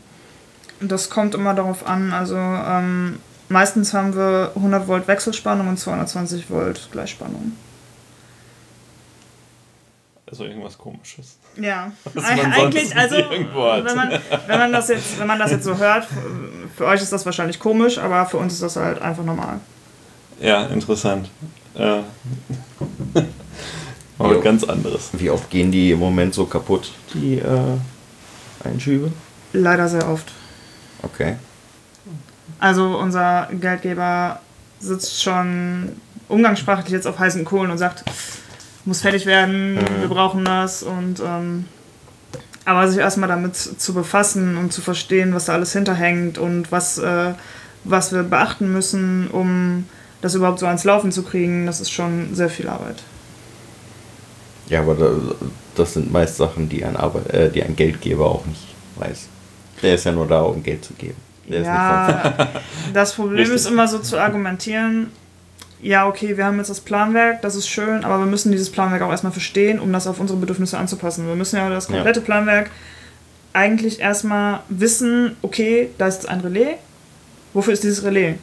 [0.88, 2.14] Das kommt immer darauf an.
[2.14, 3.20] Also ähm,
[3.50, 7.54] meistens haben wir 100 Volt Wechselspannung und 220 Volt Gleichspannung.
[10.30, 11.38] Also irgendwas komisches.
[11.58, 11.92] Ja,
[12.24, 16.08] eigentlich, also wenn man, wenn, man das jetzt, wenn man das jetzt so hört,
[16.76, 19.60] für euch ist das wahrscheinlich komisch, aber für uns ist das halt einfach normal.
[20.40, 21.30] Ja, interessant.
[21.76, 22.00] Äh.
[24.20, 25.10] Aber ganz anderes.
[25.14, 27.78] Wie oft gehen die im Moment so kaputt, die äh,
[28.64, 29.12] Einschübe?
[29.54, 30.32] Leider sehr oft.
[31.04, 31.36] Okay.
[32.60, 34.40] Also unser Geldgeber
[34.80, 35.94] sitzt schon
[36.28, 38.04] umgangssprachlich jetzt auf heißen Kohlen und sagt,
[38.86, 41.66] muss fertig werden, wir brauchen das und ähm,
[42.66, 46.98] aber sich erstmal damit zu befassen und zu verstehen, was da alles hinterhängt und was,
[46.98, 47.34] äh,
[47.84, 49.86] was wir beachten müssen, um
[50.22, 53.04] das überhaupt so ans Laufen zu kriegen, das ist schon sehr viel Arbeit.
[54.70, 55.12] Ja, aber da,
[55.76, 58.64] das sind meist Sachen, die ein, Arbeit, äh, die ein Geldgeber auch nicht
[58.96, 59.28] weiß.
[59.84, 61.18] Der ist ja nur da, um Geld zu geben.
[61.48, 62.50] Der Ja,
[62.94, 63.56] das Problem Richtig.
[63.56, 65.12] ist immer so zu argumentieren,
[65.82, 69.02] ja, okay, wir haben jetzt das Planwerk, das ist schön, aber wir müssen dieses Planwerk
[69.02, 71.28] auch erstmal verstehen, um das auf unsere Bedürfnisse anzupassen.
[71.28, 71.96] Wir müssen ja das Ja.
[71.96, 72.72] komplette Planwerk
[73.52, 76.78] eigentlich erstmal wissen, okay, da ist jetzt ein Relais.
[77.54, 78.36] Wofür ist dieses Relais?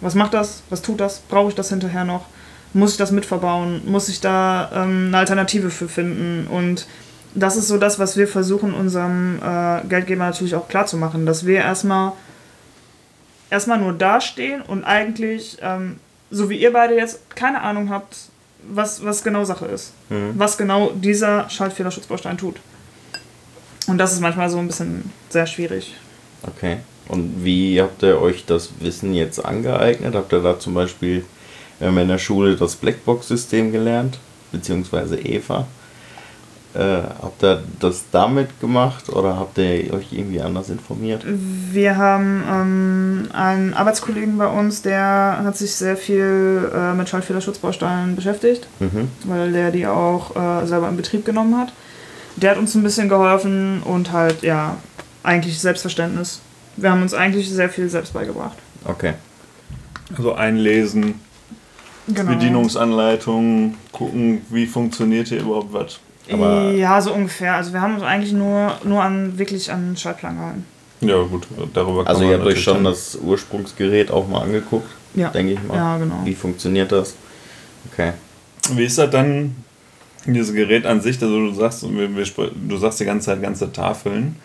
[0.00, 0.62] Was macht das?
[0.70, 1.18] Was tut das?
[1.28, 2.24] Brauche ich das hinterher noch?
[2.72, 3.82] Muss ich das mitverbauen?
[3.86, 6.46] Muss ich da ähm, eine Alternative für finden?
[6.46, 6.86] Und
[7.34, 11.58] das ist so das, was wir versuchen, unserem äh, Geldgeber natürlich auch klarzumachen, dass wir
[11.58, 12.12] erstmal
[13.50, 15.98] erstmal nur dastehen und eigentlich, ähm,
[16.30, 18.16] so wie ihr beide jetzt, keine Ahnung habt,
[18.68, 19.92] was, was genau Sache ist.
[20.08, 20.32] Mhm.
[20.36, 22.56] Was genau dieser Schaltfehlerschutzbaustein tut.
[23.86, 25.94] Und das ist manchmal so ein bisschen sehr schwierig.
[26.42, 26.78] Okay.
[27.08, 30.14] Und wie habt ihr euch das Wissen jetzt angeeignet?
[30.14, 31.24] Habt ihr da zum Beispiel
[31.80, 34.18] ähm, in der Schule das Blackbox-System gelernt?
[34.52, 35.66] Beziehungsweise Eva?
[36.72, 41.24] Äh, habt ihr das damit gemacht oder habt ihr euch irgendwie anders informiert?
[41.26, 48.14] Wir haben ähm, einen Arbeitskollegen bei uns, der hat sich sehr viel äh, mit Schaltfehlerschutzbausteinen
[48.14, 49.08] beschäftigt, Mhm.
[49.24, 51.72] weil der die auch äh, selber in Betrieb genommen hat.
[52.36, 54.76] Der hat uns ein bisschen geholfen und halt, ja,
[55.24, 56.40] eigentlich Selbstverständnis.
[56.76, 58.56] Wir haben uns eigentlich sehr viel selbst beigebracht.
[58.84, 59.14] Okay.
[60.16, 61.20] Also einlesen,
[62.06, 62.30] Genau.
[62.32, 66.00] Bedienungsanleitungen, gucken, wie funktioniert hier überhaupt was.
[66.34, 67.54] Aber- ja, so ungefähr.
[67.54, 70.64] Also wir haben uns eigentlich nur, nur an wirklich an Schaltplan gehalten.
[71.02, 74.42] Ja, gut, darüber kann Also man ihr habt euch schon dann- das Ursprungsgerät auch mal
[74.42, 75.28] angeguckt, Ja.
[75.30, 75.76] denke ich mal.
[75.76, 76.20] Ja, genau.
[76.24, 77.14] Wie funktioniert das?
[77.90, 78.12] Okay.
[78.74, 79.56] Wie ist das dann,
[80.26, 81.20] dieses Gerät an sich?
[81.22, 84.36] Also du sagst, wir, wir, spr- du sagst die ganze Zeit ganze Tafeln.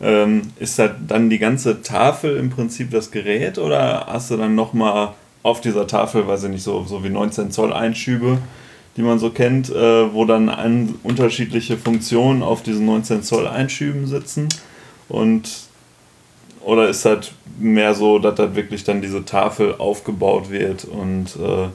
[0.00, 4.54] Ähm, ist das dann die ganze Tafel im Prinzip das Gerät oder hast du dann
[4.54, 8.38] nochmal auf dieser Tafel, weiß ich nicht, so, so wie 19 Zoll Einschübe,
[8.96, 14.06] die man so kennt, äh, wo dann an unterschiedliche Funktionen auf diesen 19 Zoll Einschüben
[14.06, 14.48] sitzen?
[15.08, 15.48] Und
[16.60, 21.68] oder ist das mehr so, dass das wirklich dann diese Tafel aufgebaut wird und äh,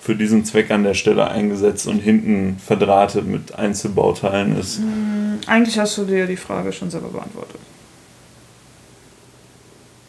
[0.00, 4.80] für diesen Zweck an der Stelle eingesetzt und hinten verdrahtet mit Einzelbauteilen ist?
[5.46, 7.60] Eigentlich hast du dir die Frage schon selber beantwortet.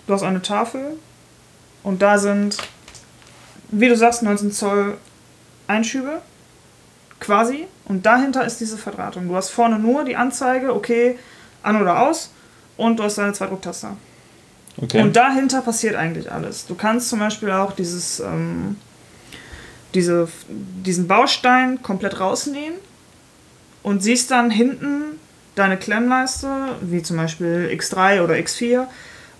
[0.07, 0.97] Du hast eine Tafel
[1.81, 2.57] und da sind,
[3.69, 4.97] wie du sagst, 19 Zoll
[5.67, 6.21] Einschübe,
[7.19, 9.27] quasi, und dahinter ist diese Verdrahtung.
[9.27, 11.17] Du hast vorne nur die Anzeige, okay,
[11.63, 12.31] an oder aus,
[12.77, 13.95] und du hast deine zwei Drucktaster.
[14.81, 15.01] Okay.
[15.01, 16.65] Und dahinter passiert eigentlich alles.
[16.65, 18.77] Du kannst zum Beispiel auch dieses, ähm,
[19.93, 22.77] diese, diesen Baustein komplett rausnehmen
[23.83, 25.19] und siehst dann hinten
[25.55, 26.49] deine Klemmleiste,
[26.81, 28.87] wie zum Beispiel X3 oder X4.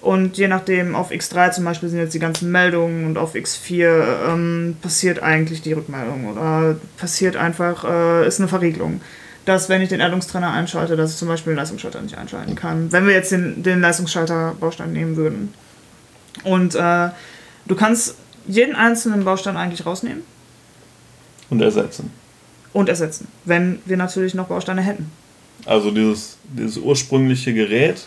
[0.05, 4.29] Und je nachdem, auf X3 zum Beispiel sind jetzt die ganzen Meldungen und auf X4
[4.29, 9.01] ähm, passiert eigentlich die Rückmeldung oder passiert einfach, äh, ist eine Verriegelung.
[9.45, 12.91] Dass, wenn ich den Erdungstrenner einschalte, dass ich zum Beispiel den Leistungsschalter nicht einschalten kann.
[12.91, 15.55] Wenn wir jetzt den, den Leistungsschalter-Baustein nehmen würden.
[16.43, 17.09] Und äh,
[17.65, 18.13] du kannst
[18.45, 20.21] jeden einzelnen Baustein eigentlich rausnehmen
[21.49, 22.11] und ersetzen.
[22.73, 25.09] und ersetzen, wenn wir natürlich noch Bausteine hätten.
[25.65, 28.05] Also dieses, dieses ursprüngliche Gerät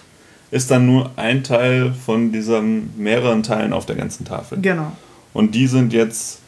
[0.51, 4.61] ist dann nur ein Teil von diesen mehreren Teilen auf der ganzen Tafel.
[4.61, 4.93] Genau.
[5.35, 6.41] Und die sind jetzt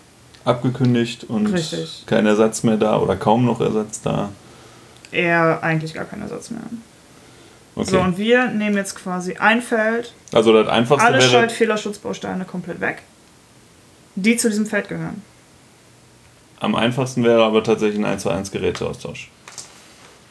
[0.45, 2.05] abgekündigt und Richtig.
[2.07, 4.31] kein Ersatz mehr da oder kaum noch Ersatz da.
[5.13, 6.63] Eher eigentlich gar kein Ersatz mehr.
[7.75, 7.91] Okay.
[7.91, 13.03] So, und wir nehmen jetzt quasi ein Feld, also das einfachste alle Schaltfehlerschutzbausteine komplett weg,
[14.17, 15.23] die zu diesem Feld gehören.
[16.59, 19.31] am einfachsten wäre aber tatsächlich ein 1 zu 1 Geräteaustausch.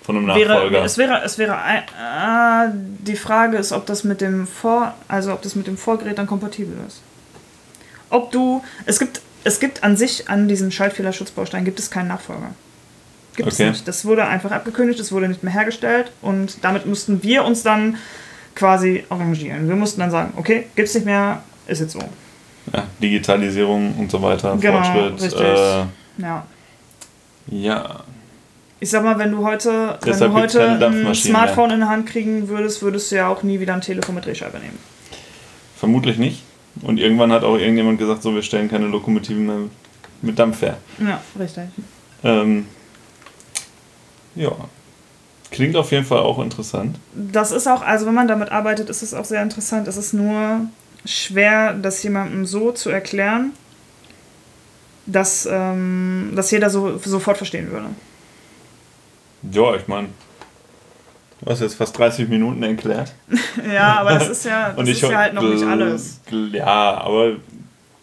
[0.09, 0.71] Von einem Nachfolger.
[0.71, 4.95] Wäre, es wäre, es wäre ein, äh, die Frage ist, ob das mit dem Vor,
[5.07, 7.01] also ob das mit dem Vorgerät dann kompatibel ist.
[8.09, 12.49] Ob du, es gibt, es gibt an sich an diesem Schaltfehlerschutzbaustein gibt es keinen Nachfolger.
[13.35, 13.63] Gibt Okay.
[13.65, 13.87] es nicht.
[13.87, 17.97] Das wurde einfach abgekündigt, es wurde nicht mehr hergestellt und damit mussten wir uns dann
[18.55, 19.69] quasi arrangieren.
[19.69, 21.99] Wir mussten dann sagen, okay, gibt's nicht mehr, ist jetzt so.
[22.73, 25.21] ja, Digitalisierung und so weiter, Genau, Fortschritt.
[25.21, 25.39] richtig.
[25.41, 25.85] Äh,
[26.17, 26.45] Ja.
[27.47, 28.03] ja,
[28.81, 32.47] Ich sag mal, wenn du heute, wenn du heute ein Smartphone in der Hand kriegen
[32.47, 34.79] würdest, würdest du ja auch nie wieder ein Telefon mit Drehscheibe nehmen.
[35.77, 36.43] vermutlich nicht.
[36.81, 39.57] Und irgendwann hat auch irgendjemand gesagt, so wir stellen keine Lokomotiven mehr
[40.21, 40.77] mit Dampf her.
[40.99, 41.65] Ja, richtig.
[42.23, 42.65] Ähm,
[44.35, 44.51] ja.
[45.51, 46.97] Klingt auf jeden Fall auch interessant.
[47.13, 49.87] Das ist auch, also wenn man damit arbeitet, ist es auch sehr interessant.
[49.87, 50.67] Es ist nur
[51.05, 53.51] schwer, das jemandem so zu erklären,
[55.05, 57.87] dass, ähm, dass jeder so, sofort verstehen würde.
[59.52, 60.10] Ja, ich meine,
[61.41, 63.13] du hast jetzt fast 30 Minuten erklärt.
[63.71, 66.19] Ja, aber das ist ja, das ist ja halt noch nicht alles.
[66.52, 67.34] Ja, aber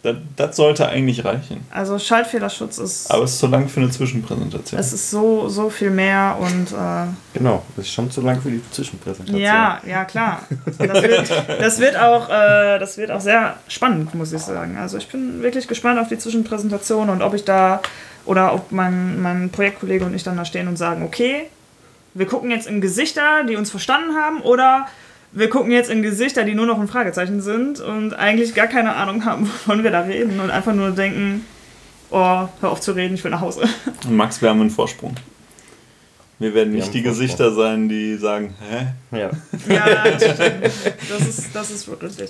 [0.03, 1.65] das, das sollte eigentlich reichen.
[1.71, 4.79] Also Schaltfehlerschutz ist, Aber es ist zu lang für eine Zwischenpräsentation.
[4.79, 8.51] es ist so, so viel mehr und äh, Genau, das ist schon zu lang für
[8.51, 9.41] die Zwischenpräsentation.
[9.41, 10.43] Ja, ja klar.
[10.77, 14.77] Das wird, das wird, auch, äh, das wird auch sehr spannend, muss ich sagen.
[14.77, 17.81] Also ich bin wirklich gespannt auf die Zwischenpräsentation und ob ich da
[18.27, 21.47] oder ob mein, mein Projektkollege und ich dann da stehen und sagen, okay,
[22.13, 24.87] wir gucken jetzt in Gesichter, die uns verstanden haben, oder
[25.31, 28.95] wir gucken jetzt in Gesichter, die nur noch ein Fragezeichen sind und eigentlich gar keine
[28.95, 31.45] Ahnung haben, wovon wir da reden und einfach nur denken,
[32.09, 33.63] oh, hör auf zu reden, ich will nach Hause.
[34.05, 35.15] Und Max, wir haben einen Vorsprung.
[36.39, 37.25] Wir werden Wir nicht haben die Vorsprung.
[37.25, 39.17] Gesichter sein, die sagen, hä?
[39.17, 39.29] Ja.
[39.73, 40.63] Ja, das stimmt.
[41.09, 42.29] Das ist, das ist wirklich.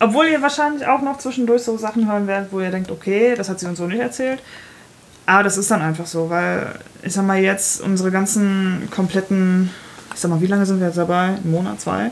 [0.00, 3.48] Obwohl ihr wahrscheinlich auch noch zwischendurch so Sachen hören werdet, wo ihr denkt, okay, das
[3.48, 4.40] hat sie uns so nicht erzählt.
[5.26, 9.70] Aber das ist dann einfach so, weil ich sag mal jetzt unsere ganzen kompletten,
[10.12, 11.36] ich sag mal, wie lange sind wir jetzt dabei?
[11.42, 12.10] Ein Monat, zwei?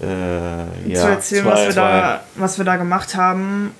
[0.00, 1.00] Äh, ja.
[1.00, 1.80] zu erzählen, zwei, was, wir zwei.
[1.80, 3.74] da, was wir da gemacht haben,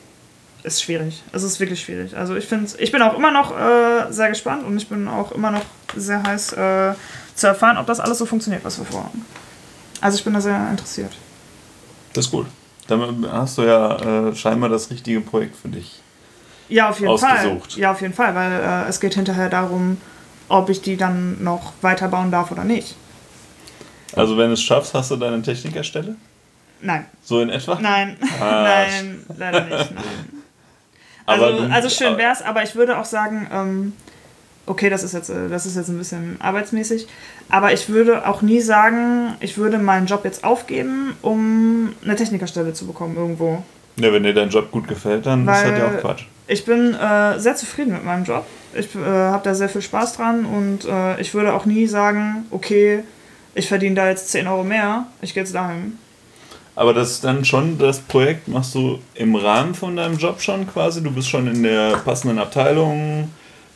[0.62, 1.23] ist schwierig.
[1.33, 2.17] Es ist wirklich schwierig.
[2.17, 5.33] Also ich finde, ich bin auch immer noch äh, sehr gespannt und ich bin auch
[5.33, 6.95] immer noch sehr heiß äh,
[7.35, 9.25] zu erfahren, ob das alles so funktioniert, was wir vorhaben.
[10.01, 11.12] Also ich bin da sehr interessiert.
[12.15, 12.47] Das ist gut.
[12.89, 16.01] Damit hast du ja äh, scheinbar das richtige Projekt für dich.
[16.68, 17.72] Ja, auf jeden Ausgesucht.
[17.72, 17.81] Fall.
[17.81, 19.98] Ja, auf jeden Fall, weil äh, es geht hinterher darum,
[20.48, 22.96] ob ich die dann noch weiterbauen darf oder nicht.
[24.14, 26.16] Also wenn du es schaffst, hast du deine Technikerstelle?
[26.81, 27.07] Nein.
[27.22, 27.79] So in etwa?
[27.81, 28.16] Nein.
[28.40, 28.62] Ah.
[28.90, 29.94] Nein, leider nicht.
[29.94, 30.05] Nein.
[31.29, 33.92] Also, du- also schön aber- wär's, aber ich würde auch sagen, ähm,
[34.66, 37.09] okay, das ist jetzt, äh, das ist jetzt ein bisschen arbeitsmäßig,
[37.48, 42.74] aber ich würde auch nie sagen, ich würde meinen Job jetzt aufgeben, um eine Technikerstelle
[42.74, 43.64] zu bekommen irgendwo.
[43.98, 46.24] Ja, wenn dir dein Job gut gefällt, dann ist Weil- das ja auch Quatsch.
[46.48, 48.46] Ich bin äh, sehr zufrieden mit meinem Job.
[48.72, 52.46] Ich äh, habe da sehr viel Spaß dran und äh, ich würde auch nie sagen,
[52.50, 53.02] okay,
[53.54, 55.98] ich verdiene da jetzt 10 Euro mehr, ich gehe jetzt dahin.
[56.76, 60.68] Aber das ist dann schon das Projekt, machst du im Rahmen von deinem Job schon
[60.68, 61.02] quasi.
[61.02, 63.30] Du bist schon in der passenden Abteilung.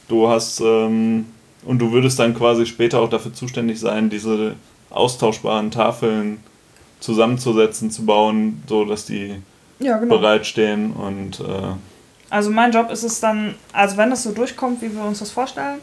[0.07, 1.25] Du hast ähm,
[1.65, 4.55] und du würdest dann quasi später auch dafür zuständig sein, diese
[4.91, 6.41] austauschbaren Tafeln
[7.01, 9.37] zusammenzusetzen, zu bauen, so dass die
[9.81, 10.19] Ja, genau.
[10.19, 11.75] bereitstehen und äh,
[12.29, 15.31] Also mein Job ist es dann, also wenn das so durchkommt, wie wir uns das
[15.31, 15.81] vorstellen,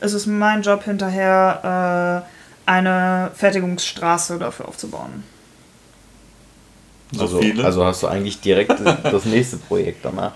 [0.00, 5.24] ist es mein Job hinterher äh, eine Fertigungsstraße dafür aufzubauen.
[7.12, 7.64] so also, viele.
[7.64, 10.32] also hast du eigentlich direkt das nächste Projekt danach.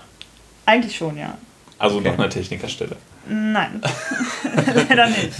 [0.65, 1.37] Eigentlich schon, ja.
[1.79, 2.09] also okay.
[2.09, 2.97] noch eine Technikerstelle.
[3.27, 3.81] Nein,
[4.89, 5.31] leider nicht.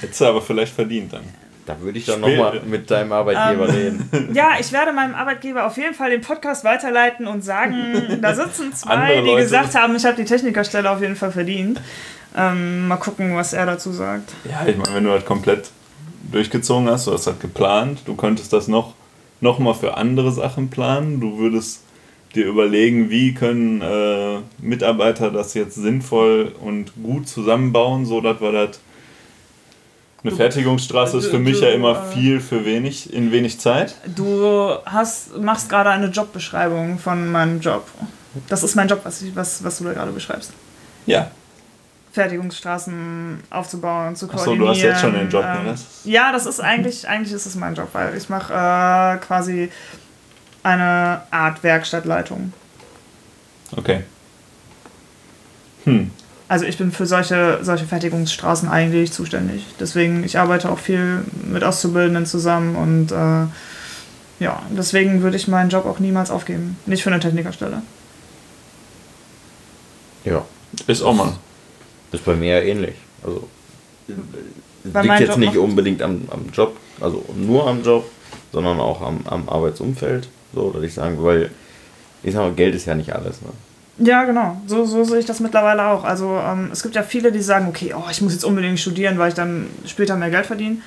[0.00, 1.24] Hättest du aber vielleicht verdient dann.
[1.66, 3.74] Da würde ich dann nochmal mit deinem Arbeitgeber Ähm.
[3.74, 4.30] reden.
[4.34, 8.72] Ja, ich werde meinem Arbeitgeber auf jeden Fall den Podcast weiterleiten und sagen, da sitzen
[8.74, 9.42] zwei, Andere die Leute.
[9.44, 11.80] gesagt haben, ich habe die Technikerstelle auf jeden Fall verdient.
[12.36, 14.32] Ähm, mal gucken, was er dazu sagt.
[14.50, 15.70] Ja, ich meine, wenn du halt komplett
[16.32, 18.94] durchgezogen hast, du hast halt geplant, du könntest das noch,
[19.40, 21.82] noch mal für andere Sachen planen, du würdest
[22.34, 28.50] dir überlegen, wie können äh, Mitarbeiter das jetzt sinnvoll und gut zusammenbauen, so dass wir
[28.52, 28.80] das
[30.24, 33.94] eine Fertigungsstraße ist für mich ja immer viel für wenig, in wenig Zeit.
[34.06, 37.86] Du hast, machst gerade eine Jobbeschreibung von meinem Job.
[38.48, 40.52] Das ist mein Job, was, ich, was, was du da gerade beschreibst.
[41.06, 41.30] Ja,
[42.14, 44.60] Fertigungsstraßen aufzubauen, zu Achso, koordinieren.
[44.60, 45.74] du hast jetzt schon den Job, ne?
[46.04, 49.68] Ja, das ist eigentlich, eigentlich ist es mein Job, weil ich mache äh, quasi
[50.62, 52.52] eine Art Werkstattleitung.
[53.76, 54.04] Okay.
[55.82, 56.12] Hm.
[56.46, 59.64] Also ich bin für solche, solche Fertigungsstraßen eigentlich zuständig.
[59.80, 63.46] Deswegen, ich arbeite auch viel mit Auszubildenden zusammen und äh,
[64.42, 66.76] ja, deswegen würde ich meinen Job auch niemals aufgeben.
[66.86, 67.82] Nicht für eine Technikerstelle.
[70.24, 70.44] Ja,
[70.86, 71.32] Ist auch mal.
[72.12, 72.94] ist bei mir ja ähnlich.
[73.22, 73.48] Also
[74.84, 78.04] Bei liegt jetzt Job nicht unbedingt am, am Job, also nur am Job,
[78.52, 80.28] sondern auch am, am Arbeitsumfeld.
[80.54, 81.50] So, dass ich sagen, weil
[82.22, 83.40] ich sag mal, Geld ist ja nicht alles.
[83.42, 83.48] Ne?
[83.98, 84.60] Ja, genau.
[84.66, 86.04] So, so sehe ich das mittlerweile auch.
[86.04, 89.18] Also ähm, es gibt ja viele, die sagen, okay, oh, ich muss jetzt unbedingt studieren,
[89.18, 90.78] weil ich dann später mehr Geld verdiene.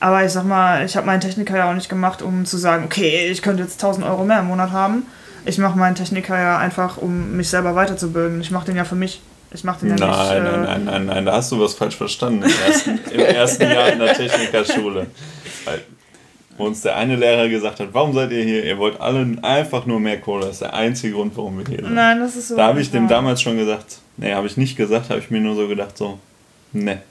[0.00, 2.84] Aber ich sag mal, ich habe meinen Techniker ja auch nicht gemacht, um zu sagen,
[2.84, 5.04] okay, ich könnte jetzt 1000 Euro mehr im Monat haben.
[5.46, 8.40] Ich mache meinen Techniker ja einfach, um mich selber weiterzubilden.
[8.40, 9.20] Ich mache den ja für mich.
[9.52, 10.30] Ich mache den ja Nein, nicht.
[10.30, 13.62] äh, nein, nein, nein, nein, da hast du was falsch verstanden im ersten, im ersten
[13.70, 15.06] Jahr in der Technikerschule.
[16.56, 18.64] Wo uns der eine Lehrer gesagt hat, warum seid ihr hier?
[18.64, 20.42] Ihr wollt alle einfach nur mehr Kohle.
[20.42, 21.94] Das ist der einzige Grund, warum wir hier sind.
[21.94, 22.56] Nein, das ist so.
[22.56, 25.40] da habe ich dem damals schon gesagt, nee, habe ich nicht gesagt, habe ich mir
[25.40, 26.18] nur so gedacht, so,
[26.72, 27.02] ne.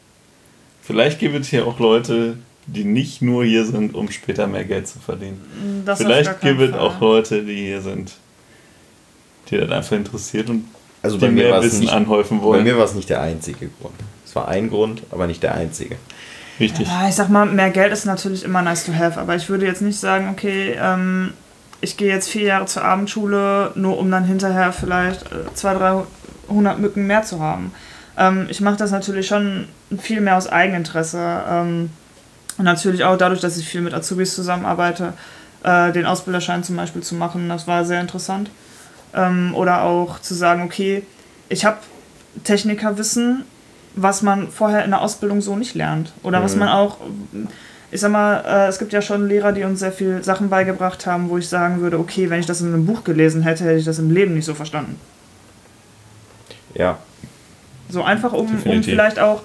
[0.82, 4.88] Vielleicht gibt es hier auch Leute, die nicht nur hier sind, um später mehr Geld
[4.88, 5.84] zu verdienen.
[5.86, 8.14] Das Vielleicht gibt es auch Leute, die hier sind,
[9.50, 10.66] die das einfach interessiert und
[11.02, 12.64] Also die bei mir mehr Wissen nicht, anhäufen bei wollen.
[12.64, 13.96] mir war es nicht der einzige Grund.
[14.26, 15.98] Es war ein Grund, aber nicht der einzige.
[16.60, 16.88] Richtig.
[16.88, 19.66] Ja, ich sag mal, mehr Geld ist natürlich immer nice to have, aber ich würde
[19.66, 21.34] jetzt nicht sagen, okay, ähm,
[21.82, 26.06] ich gehe jetzt vier Jahre zur Abendschule, nur um dann hinterher vielleicht äh, 200,
[26.48, 27.74] 300 Mücken mehr zu haben.
[28.18, 29.68] Ähm, ich mache das natürlich schon
[30.00, 31.44] viel mehr aus Eigeninteresse.
[31.50, 31.90] Ähm,
[32.58, 35.14] und natürlich auch dadurch, dass ich viel mit Azubis zusammenarbeite,
[35.64, 38.52] äh, den Ausbilderschein zum Beispiel zu machen, das war sehr interessant.
[39.14, 41.04] Ähm, oder auch zu sagen, okay,
[41.50, 41.78] ich habe
[42.44, 43.44] Technikerwissen,
[43.96, 46.14] was man vorher in der Ausbildung so nicht lernt.
[46.24, 46.60] Oder was Mhm.
[46.60, 46.98] man auch,
[47.92, 51.06] ich sag mal, äh, es gibt ja schon Lehrer, die uns sehr viel Sachen beigebracht
[51.06, 53.78] haben, wo ich sagen würde, okay, wenn ich das in einem Buch gelesen hätte, hätte
[53.78, 55.00] ich das im Leben nicht so verstanden.
[56.74, 56.98] Ja,
[57.90, 59.44] So einfach, um, um vielleicht auch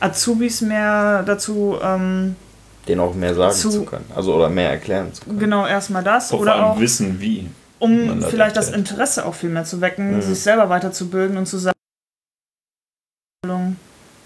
[0.00, 1.76] Azubis mehr dazu.
[1.80, 2.34] Ähm,
[2.88, 4.06] Den auch mehr sagen zu, zu, können.
[4.14, 5.38] Also oder mehr erklären zu können.
[5.38, 6.30] Genau, erstmal das.
[6.30, 7.48] Vor oder auch wissen, wie.
[7.78, 10.22] Um vielleicht das Interesse auch viel mehr zu wecken, mhm.
[10.22, 11.73] sich selber weiterzubilden und zu sagen,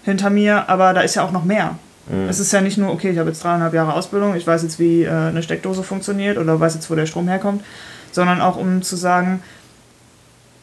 [0.09, 1.75] hinter mir, aber da ist ja auch noch mehr.
[2.09, 2.27] Mhm.
[2.27, 4.79] Es ist ja nicht nur, okay, ich habe jetzt dreieinhalb Jahre Ausbildung, ich weiß jetzt,
[4.79, 7.63] wie äh, eine Steckdose funktioniert oder weiß jetzt, wo der Strom herkommt,
[8.11, 9.41] sondern auch um zu sagen,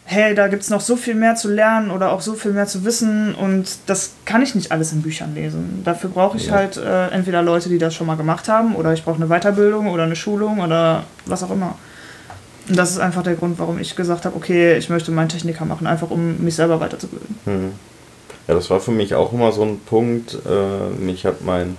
[0.08, 2.66] hey, da gibt es noch so viel mehr zu lernen oder auch so viel mehr
[2.66, 5.82] zu wissen und das kann ich nicht alles in Büchern lesen.
[5.84, 6.54] Dafür brauche ich ja.
[6.54, 9.88] halt äh, entweder Leute, die das schon mal gemacht haben oder ich brauche eine Weiterbildung
[9.88, 11.76] oder eine Schulung oder was auch immer.
[12.68, 15.64] Und das ist einfach der Grund, warum ich gesagt habe, okay, ich möchte meinen Techniker
[15.64, 17.36] machen, einfach um mich selber weiterzubilden.
[17.44, 17.72] Mhm.
[18.48, 20.38] Ja, das war für mich auch immer so ein Punkt.
[20.98, 21.76] Mich hat mein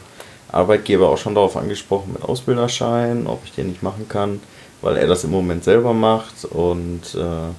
[0.51, 4.39] Arbeitgeber auch schon darauf angesprochen mit Ausbilderschein, ob ich den nicht machen kann,
[4.81, 7.51] weil er das im Moment selber macht und äh,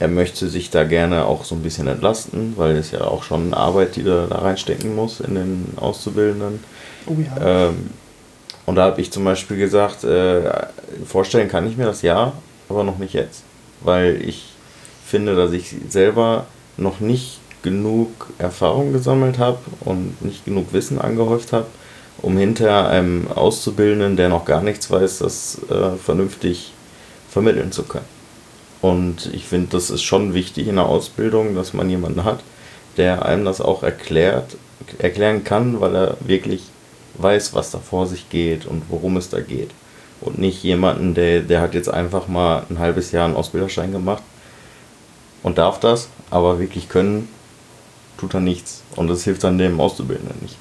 [0.00, 3.54] er möchte sich da gerne auch so ein bisschen entlasten, weil es ja auch schon
[3.54, 6.60] Arbeit, die er da reinstecken muss in den Auszubildenden.
[7.06, 7.68] Oh ja.
[7.68, 7.90] Ähm,
[8.66, 10.50] und da habe ich zum Beispiel gesagt, äh,
[11.06, 12.32] vorstellen kann ich mir das ja,
[12.68, 13.44] aber noch nicht jetzt.
[13.82, 14.46] Weil ich
[15.06, 16.46] finde, dass ich selber
[16.76, 21.66] noch nicht genug Erfahrung gesammelt habe und nicht genug Wissen angehäuft habe,
[22.20, 26.72] um hinter einem Auszubildenden, der noch gar nichts weiß, das äh, vernünftig
[27.30, 28.04] vermitteln zu können.
[28.80, 32.40] Und ich finde, das ist schon wichtig in der Ausbildung, dass man jemanden hat,
[32.98, 34.56] der einem das auch erklärt,
[34.98, 36.64] erklären kann, weil er wirklich
[37.14, 39.70] weiß, was da vor sich geht und worum es da geht.
[40.20, 44.22] Und nicht jemanden, der, der hat jetzt einfach mal ein halbes Jahr einen Ausbilderschein gemacht
[45.42, 47.28] und darf das, aber wirklich können,
[48.18, 48.82] tut er nichts.
[48.96, 50.56] Und das hilft dann dem Auszubildenden nicht.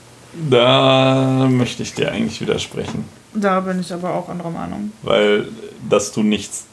[0.49, 3.05] Da möchte ich dir eigentlich widersprechen.
[3.33, 4.91] Da bin ich aber auch anderer Meinung.
[5.01, 5.47] Weil,
[5.89, 6.67] dass du nichts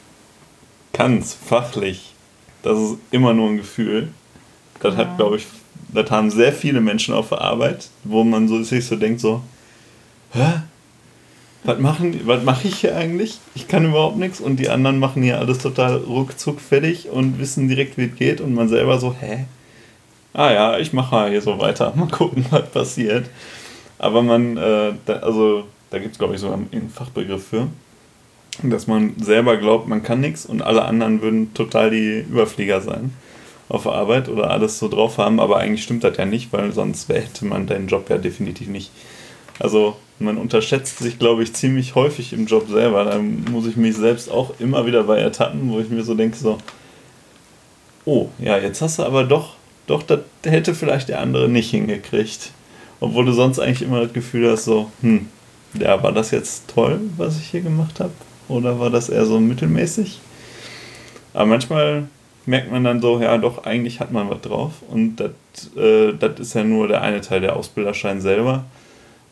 [0.93, 2.13] kannst, fachlich,
[2.61, 4.09] das ist immer nur ein Gefühl.
[4.81, 4.99] Das ja.
[4.99, 5.47] hat, glaube ich,
[5.89, 9.41] das haben sehr viele Menschen auf der Arbeit, wo man so sich so denkt, so,
[10.33, 10.61] hä?
[11.63, 13.39] Was machen, was mache ich hier eigentlich?
[13.53, 17.67] Ich kann überhaupt nichts und die anderen machen hier alles total ruckzuck fertig und wissen
[17.67, 19.45] direkt, wie es geht und man selber so, hä?
[20.33, 23.29] Ah ja, ich mache hier so weiter, mal gucken, was passiert.
[23.99, 27.67] Aber man, äh, da, also da gibt es glaube ich sogar einen Fachbegriff für,
[28.63, 33.13] dass man selber glaubt, man kann nichts und alle anderen würden total die Überflieger sein
[33.69, 37.07] auf Arbeit oder alles so drauf haben, aber eigentlich stimmt das ja nicht, weil sonst
[37.07, 38.91] hätte man deinen Job ja definitiv nicht.
[39.59, 43.05] Also man unterschätzt sich, glaube ich, ziemlich häufig im Job selber.
[43.05, 46.37] Da muss ich mich selbst auch immer wieder bei ertappen, wo ich mir so denke,
[46.37, 46.57] so,
[48.05, 49.55] oh, ja, jetzt hast du aber doch,
[49.87, 52.51] doch, das hätte vielleicht der andere nicht hingekriegt.
[52.99, 55.27] Obwohl du sonst eigentlich immer das Gefühl hast, so, hm,
[55.73, 58.11] ja, war das jetzt toll, was ich hier gemacht habe?
[58.47, 60.19] Oder war das eher so mittelmäßig?
[61.33, 62.07] Aber manchmal
[62.45, 64.73] merkt man dann so, ja, doch, eigentlich hat man was drauf.
[64.89, 65.31] Und das
[65.77, 68.65] äh, ist ja nur der eine Teil der Ausbilderschein selber.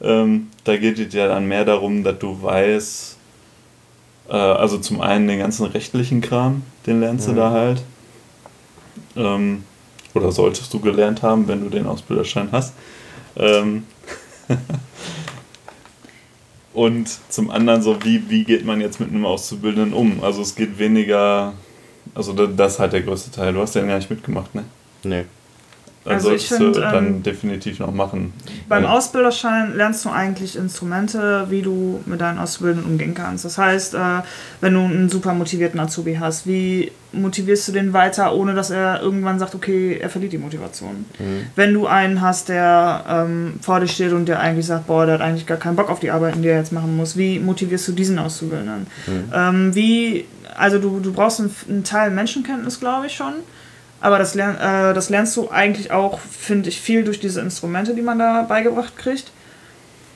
[0.02, 3.18] Ähm, da geht es ja dann mehr darum, dass du weißt,
[4.30, 7.36] äh, also zum einen den ganzen rechtlichen Kram, den lernst mhm.
[7.36, 7.84] du da halt.
[9.16, 9.64] Ähm,
[10.14, 12.74] oder solltest du gelernt haben, wenn du den Ausbilderschein hast.
[13.36, 13.84] Ähm
[16.74, 20.24] Und zum anderen so, wie, wie geht man jetzt mit einem Auszubildenden um?
[20.24, 21.54] Also es geht weniger,
[22.14, 23.54] also das ist halt der größte Teil.
[23.54, 24.64] Du hast den ja nicht mitgemacht, ne?
[25.04, 25.26] Nee.
[26.10, 28.34] Dann also solltest find, du dann ähm, definitiv noch machen.
[28.68, 33.46] Beim Ausbilderschein lernst du eigentlich Instrumente, wie du mit deinen Auszubildenden umgehen kannst.
[33.46, 33.98] Das heißt, äh,
[34.60, 39.04] wenn du einen super motivierten Azubi hast, wie motivierst du den weiter, ohne dass er
[39.04, 41.06] irgendwann sagt, okay, er verliert die Motivation.
[41.20, 41.46] Mhm.
[41.56, 45.16] Wenn du einen hast, der ähm, vor dir steht und der eigentlich sagt, boah, der
[45.16, 47.88] hat eigentlich gar keinen Bock auf die Arbeiten, die er jetzt machen muss, wie motivierst
[47.88, 48.88] du diesen Auszubildenden?
[49.06, 49.32] Mhm.
[49.32, 50.26] Ähm, wie,
[50.58, 53.34] also du, du brauchst einen, einen Teil Menschenkenntnis, glaube ich schon
[54.02, 57.94] aber das, lern, äh, das lernst du eigentlich auch, finde ich, viel durch diese Instrumente,
[57.94, 59.32] die man da beigebracht kriegt.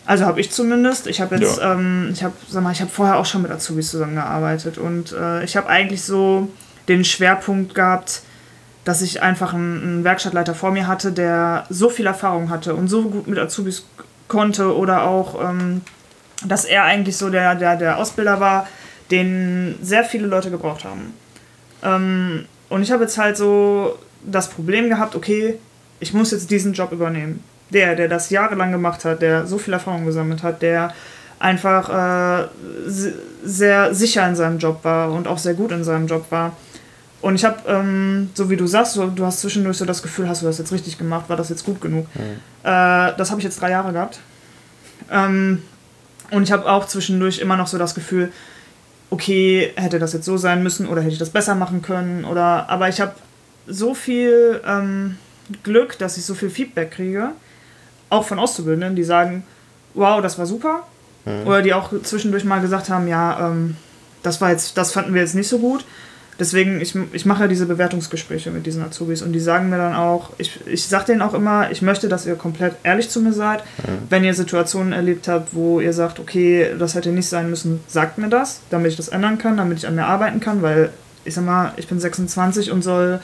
[0.06, 1.08] Also habe ich zumindest.
[1.08, 1.74] Ich habe jetzt, ja.
[1.74, 5.44] ähm, ich habe, sag mal, ich habe vorher auch schon mit Azubis zusammengearbeitet und äh,
[5.44, 6.50] ich habe eigentlich so
[6.88, 8.22] den Schwerpunkt gehabt,
[8.84, 12.90] dass ich einfach einen, einen, Werkstattleiter vor mir hatte, der so viel Erfahrung hatte und
[12.90, 13.86] so gut mit Azubis
[14.28, 15.82] konnte oder auch, ähm,
[16.46, 18.68] dass er eigentlich so der, der, der Ausbilder war,
[19.10, 21.14] den sehr viele Leute gebraucht haben.
[21.82, 25.60] Ähm, und ich habe jetzt halt so das Problem gehabt, okay,
[26.00, 27.44] ich muss jetzt diesen Job übernehmen.
[27.70, 30.92] Der, der das jahrelang gemacht hat, der so viel Erfahrung gesammelt hat, der
[31.38, 32.48] einfach äh,
[33.44, 36.58] sehr sicher in seinem Job war und auch sehr gut in seinem Job war.
[37.22, 40.28] Und ich habe, ähm, so wie du sagst, so, du hast zwischendurch so das Gefühl,
[40.28, 42.08] hast du das jetzt richtig gemacht, war das jetzt gut genug?
[42.16, 42.22] Mhm.
[42.64, 44.20] Äh, das habe ich jetzt drei Jahre gehabt.
[45.12, 45.62] Ähm,
[46.32, 48.32] und ich habe auch zwischendurch immer noch so das Gefühl,
[49.14, 52.68] okay, hätte das jetzt so sein müssen oder hätte ich das besser machen können oder
[52.68, 53.14] aber ich habe
[53.68, 55.18] so viel ähm,
[55.62, 57.30] Glück, dass ich so viel Feedback kriege,
[58.10, 59.44] auch von Auszubildenden, die sagen,
[59.94, 60.88] wow, das war super.
[61.26, 61.46] Mhm.
[61.46, 63.78] Oder die auch zwischendurch mal gesagt haben, ja, ähm,
[64.24, 65.86] das war jetzt, das fanden wir jetzt nicht so gut.
[66.40, 69.94] Deswegen, ich, ich mache ja diese Bewertungsgespräche mit diesen Azubis und die sagen mir dann
[69.94, 73.34] auch, ich, ich sage denen auch immer, ich möchte, dass ihr komplett ehrlich zu mir
[73.34, 73.64] seid.
[73.78, 74.08] Mhm.
[74.10, 78.18] Wenn ihr Situationen erlebt habt, wo ihr sagt, okay, das hätte nicht sein müssen, sagt
[78.18, 80.90] mir das, damit ich das ändern kann, damit ich an mir arbeiten kann, weil
[81.26, 83.20] ich sag mal, ich bin 26 und soll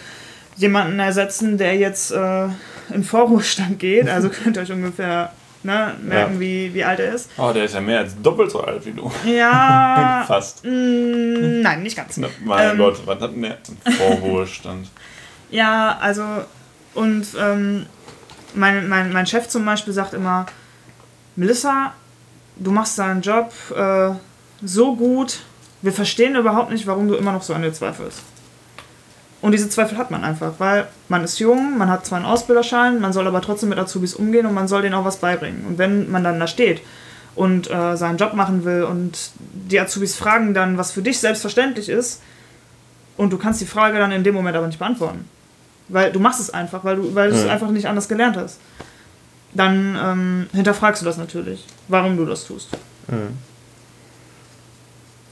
[0.56, 2.46] jemanden ersetzen, der jetzt äh,
[2.94, 4.10] in Vorruhestand geht.
[4.10, 5.32] Also könnt ihr euch ungefähr
[5.64, 6.40] ne, merken, ja.
[6.40, 7.30] wie, wie alt er ist.
[7.38, 9.12] Oh, der ist ja mehr als doppelt so alt wie du.
[9.26, 10.24] Ja.
[10.28, 10.64] Fast.
[10.64, 12.18] Mm, nein, nicht ganz.
[12.18, 13.58] Na, mein ähm, Gott, was hat denn der
[13.94, 14.90] Vorruhestand?
[15.50, 16.24] ja, also,
[16.94, 17.86] und ähm,
[18.54, 20.46] mein, mein, mein Chef zum Beispiel sagt immer,
[21.36, 21.94] Melissa,
[22.58, 24.12] du machst deinen Job äh,
[24.62, 25.40] so gut,
[25.82, 28.22] wir verstehen überhaupt nicht, warum du immer noch so an dir zweifelst.
[29.42, 33.00] Und diese Zweifel hat man einfach, weil man ist jung, man hat zwar einen Ausbilderschein,
[33.00, 35.66] man soll aber trotzdem mit Azubis umgehen und man soll denen auch was beibringen.
[35.66, 36.82] Und wenn man dann da steht
[37.36, 41.88] und äh, seinen Job machen will und die Azubis fragen dann, was für dich selbstverständlich
[41.88, 42.22] ist,
[43.20, 45.26] und du kannst die Frage dann in dem Moment aber nicht beantworten.
[45.90, 48.60] Weil du machst es einfach, weil du, weil du es einfach nicht anders gelernt hast.
[49.54, 52.70] Dann ähm, hinterfragst du das natürlich, warum du das tust.
[53.08, 53.38] Mhm.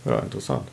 [0.04, 0.68] Ja, interessant.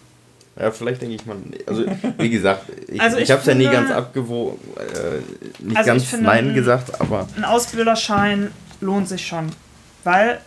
[0.59, 1.37] Ja, vielleicht denke ich mal.
[1.67, 1.85] Also,
[2.19, 5.91] wie gesagt, ich, also ich, ich habe es ja nie ganz abgewogen, äh, nicht also
[5.91, 7.27] ganz finde, Nein gesagt, aber.
[7.37, 9.51] Ein Ausbilderschein lohnt sich schon.
[10.05, 10.41] Weil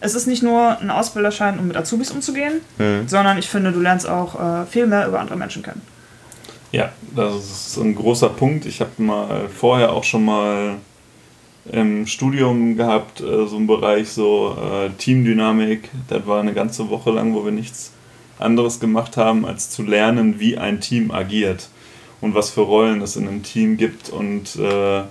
[0.00, 3.06] es ist nicht nur ein Ausbilderschein, um mit Azubis umzugehen, mhm.
[3.06, 5.82] sondern ich finde, du lernst auch äh, viel mehr über andere Menschen kennen.
[6.72, 8.64] Ja, das ist ein großer Punkt.
[8.64, 10.76] Ich habe mal vorher auch schon mal
[11.70, 15.90] im Studium gehabt, äh, so einen Bereich so äh, Teamdynamik.
[16.08, 17.92] Das war eine ganze Woche lang, wo wir nichts
[18.40, 21.68] anderes gemacht haben, als zu lernen, wie ein Team agiert
[22.20, 25.02] und was für Rollen es in einem Team gibt und äh,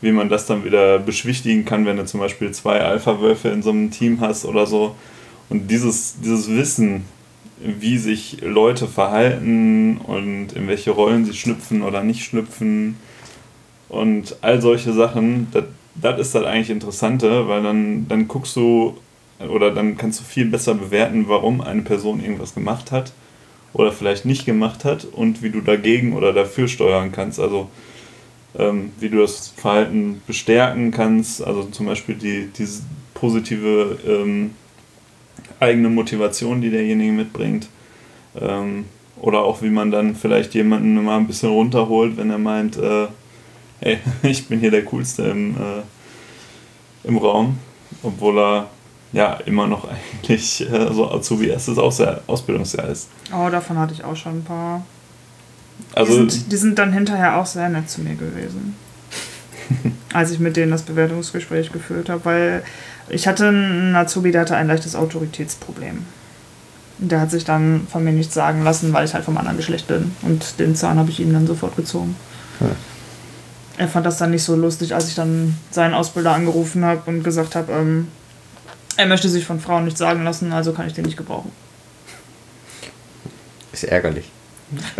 [0.00, 3.70] wie man das dann wieder beschwichtigen kann, wenn du zum Beispiel zwei Alpha-Wölfe in so
[3.70, 4.94] einem Team hast oder so.
[5.48, 7.04] Und dieses, dieses Wissen,
[7.60, 12.96] wie sich Leute verhalten und in welche Rollen sie schlüpfen oder nicht schlüpfen
[13.88, 15.48] und all solche Sachen,
[16.00, 18.96] das ist das eigentlich Interessante, weil dann, dann guckst du
[19.38, 23.12] oder dann kannst du viel besser bewerten, warum eine Person irgendwas gemacht hat
[23.72, 27.38] oder vielleicht nicht gemacht hat und wie du dagegen oder dafür steuern kannst.
[27.38, 27.68] Also
[28.58, 32.82] ähm, wie du das Verhalten bestärken kannst, also zum Beispiel die, diese
[33.14, 34.50] positive ähm,
[35.60, 37.68] eigene Motivation, die derjenige mitbringt.
[38.40, 38.86] Ähm,
[39.20, 43.08] oder auch wie man dann vielleicht jemanden mal ein bisschen runterholt, wenn er meint, äh,
[43.80, 47.58] hey, ich bin hier der Coolste im, äh, im Raum,
[48.02, 48.70] obwohl er
[49.12, 53.08] ja immer noch eigentlich äh, so Azubi erstes Ausbildungsjahr ist.
[53.32, 54.84] Oh, davon hatte ich auch schon ein paar.
[55.94, 58.76] Also, die sind, die sind dann hinterher auch sehr nett zu mir gewesen.
[60.12, 62.62] als ich mit denen das Bewertungsgespräch geführt habe, weil
[63.08, 66.04] ich hatte einen Azubi, der hatte ein leichtes Autoritätsproblem.
[66.98, 69.86] Der hat sich dann von mir nichts sagen lassen, weil ich halt vom anderen Geschlecht
[69.86, 70.12] bin.
[70.22, 72.16] Und den Zahn habe ich ihm dann sofort gezogen.
[72.60, 72.66] Ja.
[73.76, 77.22] Er fand das dann nicht so lustig, als ich dann seinen Ausbilder angerufen habe und
[77.22, 78.08] gesagt habe, ähm,
[78.98, 81.52] er möchte sich von Frauen nichts sagen lassen, also kann ich den nicht gebrauchen.
[83.72, 84.28] Ist ärgerlich.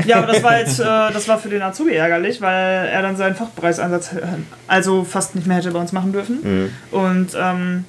[0.06, 3.16] Ja, aber das war jetzt, äh, das war für den Azubi ärgerlich, weil er dann
[3.16, 4.22] seinen Fachpreiseinsatz äh,
[4.68, 6.38] also fast nicht mehr hätte bei uns machen dürfen.
[6.42, 6.72] Mhm.
[6.92, 7.84] Und ähm,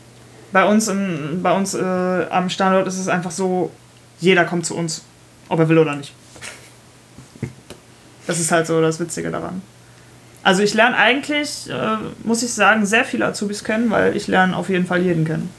[0.52, 3.72] bei uns, in, bei uns äh, am Standort ist es einfach so,
[4.20, 5.04] jeder kommt zu uns,
[5.48, 6.14] ob er will oder nicht.
[8.26, 9.62] Das ist halt so das Witzige daran.
[10.42, 14.58] Also ich lerne eigentlich, äh, muss ich sagen, sehr viele Azubis kennen, weil ich lerne
[14.58, 15.59] auf jeden Fall jeden kennen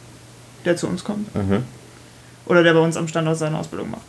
[0.64, 1.34] der zu uns kommt.
[1.34, 1.64] Mhm.
[2.46, 4.02] Oder der bei uns am Standort seine Ausbildung macht.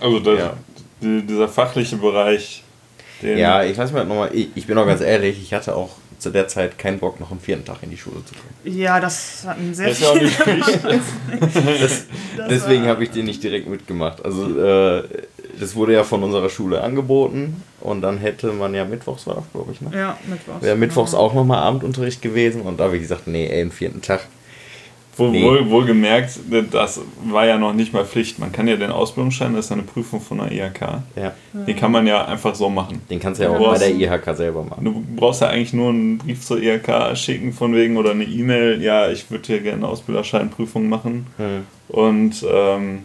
[0.00, 0.56] Also das, ja.
[1.00, 2.62] die, dieser fachliche Bereich.
[3.20, 6.30] ja, ich weiß mal nochmal, ich, ich bin auch ganz ehrlich, ich hatte auch zu
[6.30, 8.76] der Zeit keinen Bock, noch am vierten Tag in die Schule zu kommen.
[8.76, 10.30] Ja, das hatten sehr viele.
[11.80, 12.06] das,
[12.48, 14.24] deswegen habe ich den nicht direkt mitgemacht.
[14.24, 15.02] Also äh,
[15.62, 19.44] das wurde ja von unserer Schule angeboten und dann hätte man ja mittwochs war das,
[19.52, 19.90] glaube ich, ne?
[19.94, 20.62] Ja, mittwochs.
[20.62, 21.22] Wäre mittwochs genau.
[21.22, 24.26] auch nochmal Abendunterricht gewesen und da habe ich gesagt, nee, ey, im vierten Tag
[25.16, 25.42] Wohl, nee.
[25.42, 26.38] wohl, wohlgemerkt,
[26.70, 28.38] das war ja noch nicht mal Pflicht.
[28.38, 30.80] Man kann ja den Ausbildungsschein, das ist eine Prüfung von der IHK.
[31.16, 31.34] Ja.
[31.52, 33.02] Den kann man ja einfach so machen.
[33.10, 34.86] Den kannst du ja auch brauchst, bei der IHK selber machen.
[34.86, 38.80] Du brauchst ja eigentlich nur einen Brief zur IHK schicken, von wegen, oder eine E-Mail,
[38.80, 41.26] ja, ich würde hier gerne eine Ausbilderscheinprüfung machen.
[41.36, 41.66] Hm.
[41.88, 43.02] Und ähm,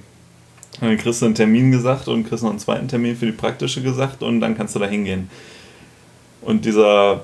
[0.82, 3.82] dann kriegst du einen Termin gesagt und kriegst noch einen zweiten Termin für die praktische
[3.82, 5.30] gesagt und dann kannst du da hingehen.
[6.41, 7.21] Und dieser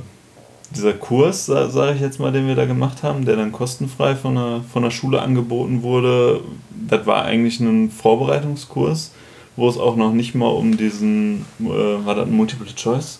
[0.75, 4.35] dieser Kurs, sage ich jetzt mal, den wir da gemacht haben, der dann kostenfrei von
[4.35, 6.41] der, von der Schule angeboten wurde,
[6.71, 9.11] das war eigentlich ein Vorbereitungskurs,
[9.55, 13.19] wo es auch noch nicht mal um diesen, äh, war das ein Multiple Choice?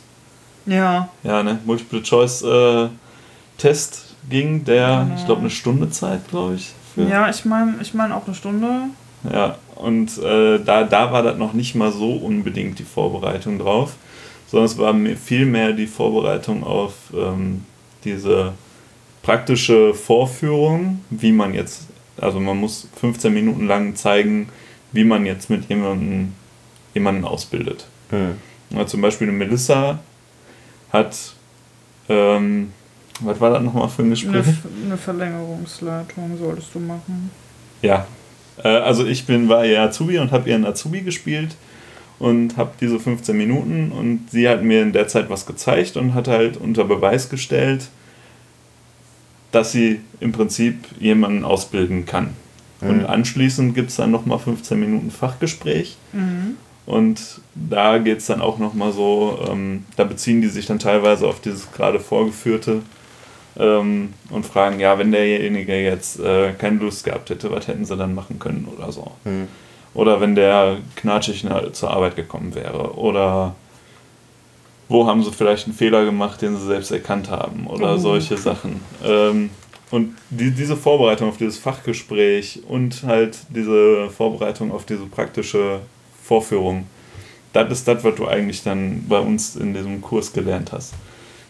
[0.65, 1.09] Ja.
[1.23, 1.59] Ja, ne?
[1.65, 5.15] Multiple-Choice-Test ging, der, Genau.
[5.17, 6.71] ich glaube, eine Stunde Zeit, glaube ich.
[6.95, 7.03] Für.
[7.03, 8.67] Ja, ich meine ich mein auch eine Stunde.
[9.31, 13.95] Ja, und äh, da, da war das noch nicht mal so unbedingt die Vorbereitung drauf,
[14.47, 17.65] sondern es war mir viel mehr die Vorbereitung auf ähm,
[18.03, 18.53] diese
[19.21, 24.49] praktische Vorführung, wie man jetzt, also man muss 15 Minuten lang zeigen,
[24.91, 26.33] wie man jetzt mit jemandem
[26.93, 27.87] jemanden ausbildet.
[28.09, 28.35] Hm.
[28.69, 29.99] Ja, zum Beispiel eine Melissa
[30.91, 31.17] hat,
[32.09, 32.71] ähm,
[33.21, 34.33] was war das nochmal für ein Gespräch?
[34.33, 37.31] Eine, eine Verlängerungsleitung solltest du machen.
[37.81, 38.05] Ja,
[38.63, 41.55] äh, also ich bin, war ihr Azubi und habe ihren Azubi gespielt
[42.19, 46.13] und habe diese 15 Minuten und sie hat mir in der Zeit was gezeigt und
[46.13, 47.87] hat halt unter Beweis gestellt,
[49.51, 52.29] dass sie im Prinzip jemanden ausbilden kann.
[52.81, 53.05] Und Mhm.
[53.05, 55.95] anschließend gibt es dann nochmal 15 Minuten Fachgespräch
[56.85, 57.19] und
[57.55, 61.39] da geht es dann auch nochmal so, ähm, da beziehen die sich dann teilweise auf
[61.39, 62.81] dieses gerade vorgeführte
[63.57, 67.95] ähm, und fragen, ja, wenn derjenige jetzt äh, keine Lust gehabt hätte, was hätten sie
[67.97, 69.11] dann machen können oder so.
[69.23, 69.47] Hm.
[69.93, 72.95] Oder wenn der knatschig na- zur Arbeit gekommen wäre.
[72.97, 73.55] Oder
[74.89, 77.67] wo haben sie vielleicht einen Fehler gemacht, den sie selbst erkannt haben.
[77.67, 77.97] Oder Oh.
[77.97, 78.81] solche Sachen.
[79.03, 79.49] Ähm,
[79.91, 85.81] und die, diese Vorbereitung auf dieses Fachgespräch und halt diese Vorbereitung auf diese praktische
[86.23, 86.87] Vorführung,
[87.53, 90.95] das ist das, was du eigentlich dann bei uns in diesem Kurs gelernt hast.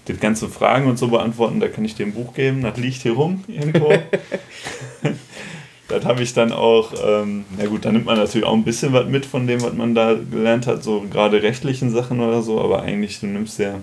[0.08, 3.01] Die ganzen Fragen und so beantworten, da kann ich dir ein Buch geben, das liegt
[3.01, 3.93] hier rum irgendwo.
[5.88, 8.91] das habe ich dann auch, ähm, na gut, da nimmt man natürlich auch ein bisschen
[8.91, 12.60] was mit von dem, was man da gelernt hat, so gerade rechtlichen Sachen oder so,
[12.60, 13.76] aber eigentlich, du nimmst ja,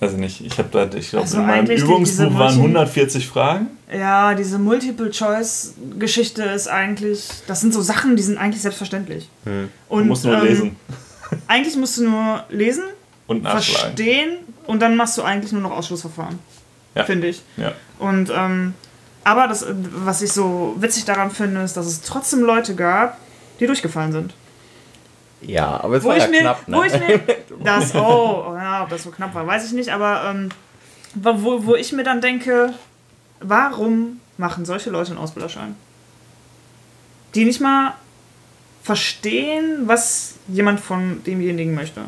[0.00, 3.26] weiß ich nicht, ich habe da, ich glaube, Also in meinem Übungsbuch waren Multi- 140
[3.26, 3.68] Fragen.
[3.92, 9.28] Ja, diese Multiple-Choice-Geschichte ist eigentlich, das sind so Sachen, die sind eigentlich selbstverständlich.
[9.44, 9.68] Hm.
[9.88, 10.76] Und, Du musst nur ähm, lesen
[11.46, 12.84] Eigentlich musst du nur lesen,
[13.28, 13.96] und nachschlagen.
[13.96, 16.40] verstehen und dann machst du eigentlich nur noch Ausschlussverfahren.
[16.96, 17.04] Ja.
[17.04, 17.42] Finde ich.
[17.56, 17.72] Ja.
[18.00, 18.74] Und, ähm,
[19.22, 23.18] aber das, was ich so witzig daran finde, ist, dass es trotzdem Leute gab,
[23.60, 24.34] die durchgefallen sind.
[25.40, 26.76] Ja, aber es Wo war ich, ja mir, knapp, ne?
[26.76, 27.20] wo ich mir
[27.62, 30.48] das, oh, oh ja, ob das so knapp war, weiß ich nicht, aber ähm,
[31.14, 32.74] wo, wo ich mir dann denke,
[33.40, 35.76] warum machen solche Leute einen Ausbilderschein?
[37.34, 37.94] Die nicht mal
[38.82, 42.02] verstehen, was jemand von demjenigen möchte.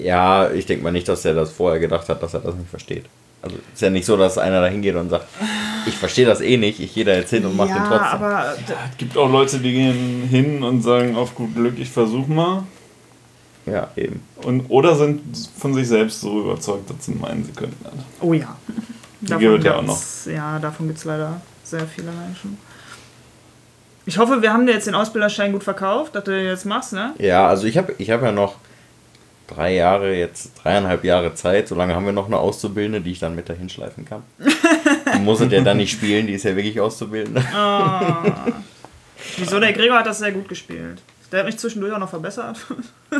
[0.00, 2.70] Ja, ich denke mal nicht, dass er das vorher gedacht hat, dass er das nicht
[2.70, 3.04] versteht.
[3.42, 5.26] Also ist ja nicht so, dass einer da hingeht und sagt,
[5.86, 8.22] ich verstehe das eh nicht, ich gehe da jetzt hin und mache ja, den trotzdem.
[8.22, 11.90] aber d- Es gibt auch Leute, die gehen hin und sagen, auf gut Glück, ich
[11.90, 12.62] versuche mal.
[13.66, 14.22] Ja, eben.
[14.44, 15.20] Und, oder sind
[15.58, 17.92] von sich selbst so überzeugt, dass sie meinen, sie könnten das.
[18.20, 18.56] oh ja.
[19.20, 22.58] Die gibt es ja auch gibt's- Ja, davon gibt es leider sehr viele Menschen.
[24.04, 26.92] Ich hoffe, wir haben dir jetzt den Ausbilderschein gut verkauft, dass du den jetzt machst,
[26.92, 27.12] ne?
[27.18, 28.56] Ja, also ich habe ich hab ja noch
[29.54, 31.68] drei Jahre, jetzt dreieinhalb Jahre Zeit.
[31.68, 34.22] Solange haben wir noch eine Auszubildende, die ich dann mit dahin schleifen kann.
[35.14, 37.42] Die muss er ja dann nicht spielen, die ist ja wirklich Auszubildende.
[39.36, 39.60] Wieso?
[39.60, 41.02] Der Gregor hat das sehr gut gespielt.
[41.30, 42.58] Der hat mich zwischendurch auch noch verbessert.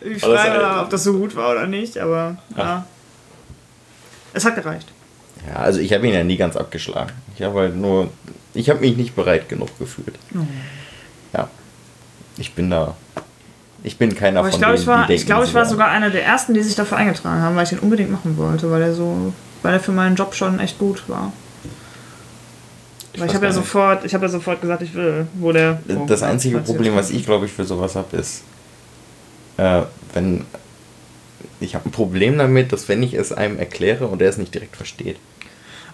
[0.00, 2.86] ich frage, ob das so gut war oder nicht, aber ja.
[4.32, 4.92] Es hat gereicht.
[5.48, 7.12] Ja, also ich habe ihn ja nie ganz abgeschlagen.
[7.34, 8.10] Ich habe halt nur,
[8.54, 10.16] ich habe mich nicht bereit genug gefühlt.
[11.32, 11.48] Ja,
[12.36, 12.96] ich bin da,
[13.84, 15.54] ich bin keiner Aber ich von glaube, denen, ich war, die denken, ich, glaube, ich
[15.54, 18.36] war sogar einer der ersten, die sich dafür eingetragen haben, weil ich den unbedingt machen
[18.36, 21.32] wollte, weil er so, weil er für meinen Job schon echt gut war.
[23.12, 25.80] Ich Weil ich habe ja sofort, ich habe ja sofort gesagt, ich will, wo der.
[25.88, 28.42] wo- Das einzige Problem, was ich glaube ich für sowas habe, ist,
[29.56, 29.82] äh,
[30.14, 30.44] wenn
[31.60, 34.54] ich habe ein Problem damit, dass wenn ich es einem erkläre und er es nicht
[34.54, 35.16] direkt versteht.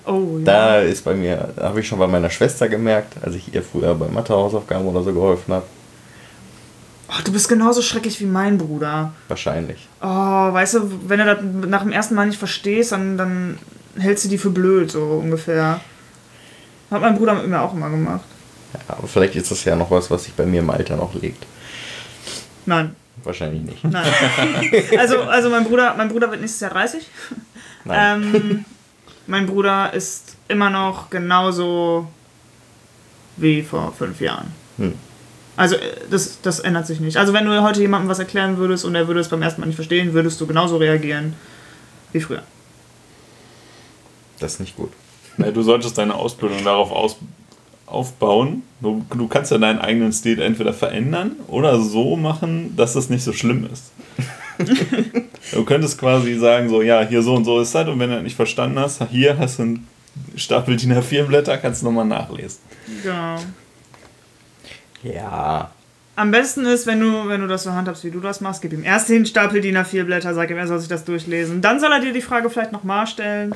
[0.07, 0.45] Oh ja.
[0.45, 3.63] Da ist bei mir, da habe ich schon bei meiner Schwester gemerkt, als ich ihr
[3.63, 5.65] früher bei Mathehausaufgaben oder so geholfen habe.
[7.09, 9.13] Ach, du bist genauso schrecklich wie mein Bruder.
[9.29, 9.89] Wahrscheinlich.
[10.01, 11.39] Oh, weißt du, wenn du das
[11.69, 13.59] nach dem ersten Mal nicht verstehst, dann, dann
[13.99, 15.81] hältst du die für blöd, so ungefähr.
[16.91, 18.25] Hat mein Bruder mit mir auch immer gemacht.
[18.73, 21.15] Ja, aber vielleicht ist das ja noch was, was sich bei mir im Alter noch
[21.15, 21.47] legt.
[22.67, 23.85] Nein, Wahrscheinlich nicht.
[23.85, 24.07] nein.
[24.99, 27.07] also, also mein Bruder, mein Bruder wird nächstes Jahr 30.
[27.85, 28.23] Nein.
[28.23, 28.65] Ähm,
[29.27, 32.09] mein Bruder ist immer noch genauso
[33.37, 34.53] wie vor fünf Jahren.
[34.79, 34.95] Hm.
[35.57, 35.81] Also äh,
[36.11, 37.17] das, das ändert sich nicht.
[37.17, 39.67] Also wenn du heute jemandem was erklären würdest und er würde es beim ersten Mal
[39.67, 41.35] nicht verstehen, würdest du genauso reagieren
[42.13, 42.43] wie früher.
[44.41, 44.91] Das ist nicht gut.
[45.39, 47.17] Ja, du solltest deine Ausbildung darauf aus,
[47.87, 48.63] aufbauen.
[48.81, 53.25] Du, du kannst ja deinen eigenen Stil entweder verändern oder so machen, dass es nicht
[53.25, 53.93] so schlimm ist.
[55.53, 58.17] du könntest quasi sagen, so, ja, hier so und so ist das und wenn du
[58.17, 59.89] das nicht verstanden hast, hier hast du einen
[60.37, 62.61] Stapel DIN A4 Blätter, kannst du nochmal nachlesen.
[63.03, 63.15] Genau.
[63.15, 63.37] Ja.
[66.17, 68.73] Am besten ist, wenn du, wenn du das so handhabst, wie du das machst, gib
[68.73, 71.61] ihm erst den Stapel DIN A4 Blätter, sag ihm, er soll sich das durchlesen.
[71.61, 73.55] Dann soll er dir die Frage vielleicht nochmal stellen,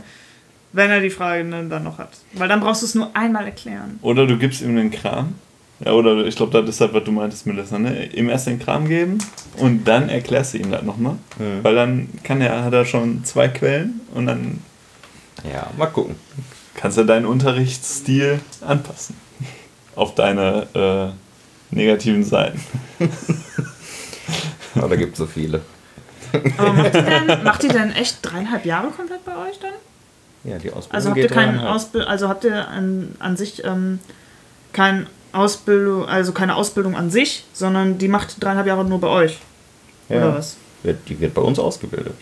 [0.73, 2.11] wenn er die Frage dann noch hat.
[2.33, 3.99] Weil dann brauchst du es nur einmal erklären.
[4.03, 5.35] Oder du gibst ihm den Kram.
[5.81, 8.07] Ja, oder ich glaube, das ist halt, was du meintest, Melissa, ne?
[8.07, 9.19] Ihm erst den Kram geben
[9.59, 11.15] und dann erklärst du ihm das nochmal.
[11.39, 11.63] Mhm.
[11.63, 14.59] Weil dann kann er, hat er schon zwei Quellen und dann
[15.45, 16.17] Ja, mal gucken.
[16.75, 19.15] kannst du deinen Unterrichtsstil anpassen.
[19.95, 20.67] Auf deine
[21.15, 21.28] äh,
[21.71, 22.61] negativen Seiten.
[24.75, 25.61] Aber da gibt es so viele.
[26.59, 29.73] Aber macht ihr, denn, macht ihr denn echt dreieinhalb Jahre komplett bei euch dann?
[30.45, 31.59] Ja, die Ausbildung Also habt ihr keinen.
[31.59, 33.99] Ausbild also habt ihr an, an sich ähm,
[34.73, 39.39] kein Ausbildung, also keine Ausbildung an sich, sondern die macht dreieinhalb Jahre nur bei euch.
[40.09, 40.19] Ja.
[40.19, 40.57] Oder was?
[40.83, 42.15] Wird, die wird bei uns ausgebildet.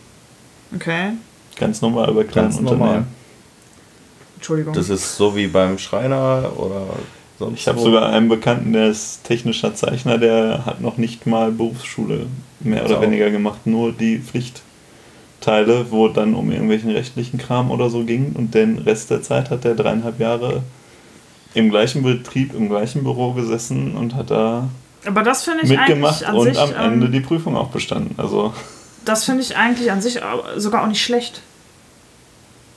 [0.75, 1.13] Okay.
[1.57, 3.05] Ganz normal bei kleinen Ganz normal.
[4.37, 4.75] Entschuldigung.
[4.75, 6.87] Das ist so wie beim Schreiner oder
[7.39, 11.51] sonst Ich habe sogar einen Bekannten, der ist technischer Zeichner, der hat noch nicht mal
[11.53, 12.27] Berufsschule
[12.61, 18.05] mehr oder weniger gemacht, nur die Pflichtteile, wo dann um irgendwelchen rechtlichen Kram oder so
[18.05, 20.63] ging und den Rest der Zeit hat er dreieinhalb Jahre
[21.55, 24.69] im gleichen Betrieb, im gleichen Büro gesessen und hat da
[25.07, 27.69] Aber das finde ich mitgemacht eigentlich an und sich, am Ende ähm, die Prüfung auch
[27.69, 28.15] bestanden.
[28.19, 28.53] Also
[29.05, 30.21] das finde ich eigentlich an sich
[30.57, 31.41] sogar auch nicht schlecht.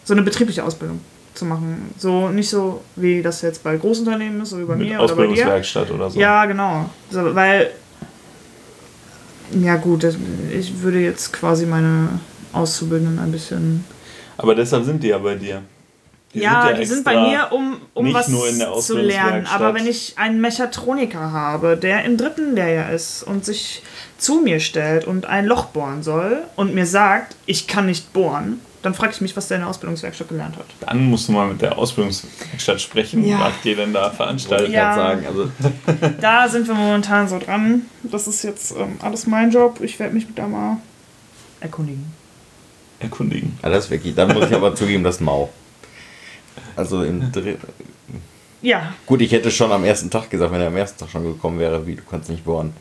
[0.06, 1.02] So eine betriebliche Ausbildung
[1.40, 1.94] zu machen.
[1.98, 5.16] So nicht so wie das jetzt bei Großunternehmen ist, so wie bei mit mir oder
[5.16, 5.32] bei dir.
[5.32, 6.20] Ausbildungswerkstatt oder so.
[6.20, 6.90] Ja, genau.
[7.10, 7.72] So, weil,
[9.60, 10.16] ja gut, das,
[10.52, 12.20] ich würde jetzt quasi meine
[12.54, 13.84] Auszubildenden ein bisschen...
[14.38, 15.62] Aber deshalb sind die ja bei dir.
[16.34, 19.48] Die ja, die sind bei mir, um, um was nur in der zu lernen.
[19.48, 23.82] Aber wenn ich einen Mechatroniker habe, der im dritten Lehrjahr ist und sich
[24.20, 28.60] zu mir stellt und ein Loch bohren soll und mir sagt, ich kann nicht bohren,
[28.84, 30.66] dann frage ich mich, was der in der Ausbildungswerkstatt gelernt hat.
[30.82, 33.40] Dann musst du mal mit der Ausbildungswerkstatt sprechen, Ja.
[33.40, 34.70] was die denn da veranstaltet.
[34.70, 34.96] Ja.
[34.96, 35.26] sagen.
[35.26, 35.52] Also,
[36.22, 37.88] Da sind wir momentan so dran.
[38.04, 39.80] Das ist jetzt ähm, alles mein Job.
[39.82, 40.78] Ich werde mich da mal
[41.60, 42.14] erkundigen.
[43.00, 43.58] Erkundigen.
[43.64, 44.14] ja, ist wirklich.
[44.16, 45.50] Dann muss ich aber zugeben, das ist mau.
[46.80, 47.68] Also im dritten.
[48.62, 51.24] Ja, Gut, ich hätte schon am ersten Tag gesagt, wenn er am ersten Tag schon
[51.24, 52.74] gekommen wäre, wie du kannst nicht bohren.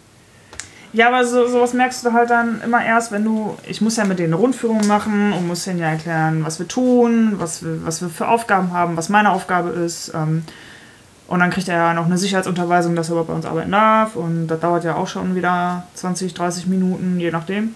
[0.93, 3.57] Ja, aber so, sowas merkst du halt dann immer erst, wenn du.
[3.67, 6.69] Ich muss ja mit denen eine Rundführung machen und muss denen ja erklären, was wir
[6.69, 10.13] tun, was wir, was wir für Aufgaben haben, was meine Aufgabe ist.
[10.15, 10.45] Ähm,
[11.27, 14.17] und dann kriegt er ja noch eine Sicherheitsunterweisung, dass er überhaupt bei uns arbeiten darf.
[14.17, 17.75] Und das dauert ja auch schon wieder 20, 30 Minuten, je nachdem.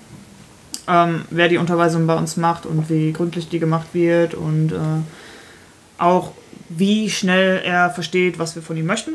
[0.88, 4.76] Ähm, wer die Unterweisung bei uns macht und wie gründlich die gemacht wird und äh,
[6.03, 6.32] auch
[6.68, 9.12] wie schnell er versteht, was wir von ihm möchten.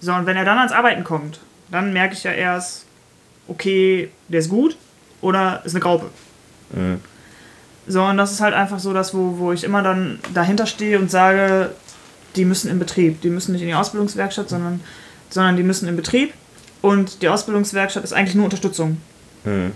[0.00, 1.40] So, und wenn er dann ans Arbeiten kommt,
[1.70, 2.86] dann merke ich ja erst,
[3.48, 4.76] okay, der ist gut
[5.20, 6.10] oder ist eine Graupe.
[6.72, 7.00] Mhm.
[7.86, 10.98] So, und das ist halt einfach so, dass wo, wo ich immer dann dahinter stehe
[10.98, 11.70] und sage,
[12.36, 13.20] die müssen in Betrieb.
[13.22, 14.80] Die müssen nicht in die Ausbildungswerkstatt, sondern,
[15.28, 16.32] sondern die müssen in Betrieb.
[16.82, 18.98] Und die Ausbildungswerkstatt ist eigentlich nur Unterstützung.
[19.44, 19.72] Mhm.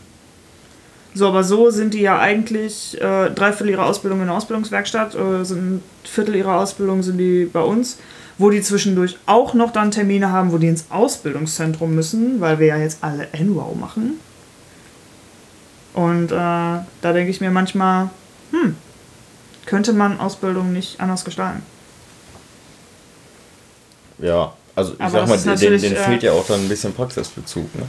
[1.15, 5.15] So, aber so sind die ja eigentlich äh, drei Viertel ihrer Ausbildung in der Ausbildungswerkstatt,
[5.15, 7.99] äh, sind ein Viertel ihrer Ausbildung sind die bei uns,
[8.37, 12.67] wo die zwischendurch auch noch dann Termine haben, wo die ins Ausbildungszentrum müssen, weil wir
[12.67, 14.19] ja jetzt alle NWOW machen.
[15.95, 18.11] Und äh, da denke ich mir manchmal,
[18.51, 18.75] hm,
[19.67, 21.63] könnte man Ausbildung nicht anders gestalten.
[24.19, 26.61] Ja, also ich Aber sag mal, ist den, natürlich, den äh, fehlt ja auch dann
[26.61, 27.87] ein bisschen Praxisbezug, ne?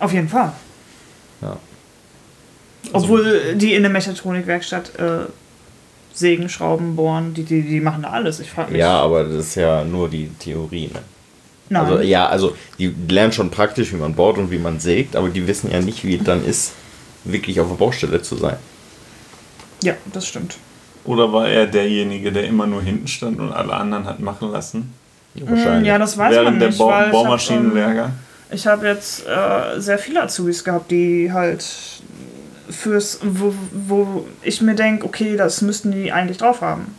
[0.00, 0.52] Auf jeden Fall.
[1.40, 1.56] Ja.
[2.92, 5.26] Obwohl die in der Mechatronikwerkstatt äh,
[6.14, 8.40] sägen, schrauben, bohren, die, die, die machen da alles.
[8.40, 8.80] Ich frage mich.
[8.80, 11.00] Ja, aber das ist ja nur die Theorie, ne?
[11.68, 11.82] Nein.
[11.84, 15.28] Also ja, also die lernen schon praktisch, wie man bohrt und wie man sägt, aber
[15.28, 16.72] die wissen ja nicht, wie es dann ist,
[17.24, 18.56] wirklich auf der Baustelle zu sein.
[19.82, 20.56] ja, das stimmt.
[21.04, 24.92] Oder war er derjenige, der immer nur hinten stand und alle anderen hat machen lassen?
[25.34, 25.86] Wahrscheinlich.
[25.88, 28.10] Ja, das weiß während man der nicht, Bau weil ich hab, Baumaschinenlehrgang?
[28.10, 31.64] ähm, Ich habe jetzt äh, sehr viele Azubis gehabt, die halt
[32.70, 36.94] fürs, wo, wo ich mir denke, okay, das müssten die eigentlich drauf haben.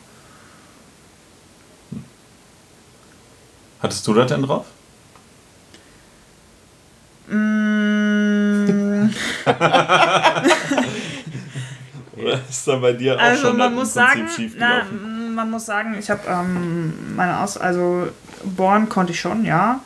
[3.80, 4.66] Hattest du das denn drauf?
[7.30, 9.10] Mm,
[12.16, 14.84] Oder ist da bei dir auch also schon man das muss sagen, schief na,
[15.36, 18.08] man muss sagen, ich habe ähm, meine Aus, also
[18.44, 19.82] bohren konnte ich schon, ja.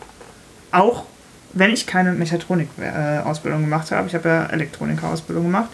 [0.72, 1.06] Auch
[1.54, 4.08] wenn ich keine Mechatronik-Ausbildung gemacht habe.
[4.08, 5.70] Ich habe ja Elektroniker-Ausbildung gemacht.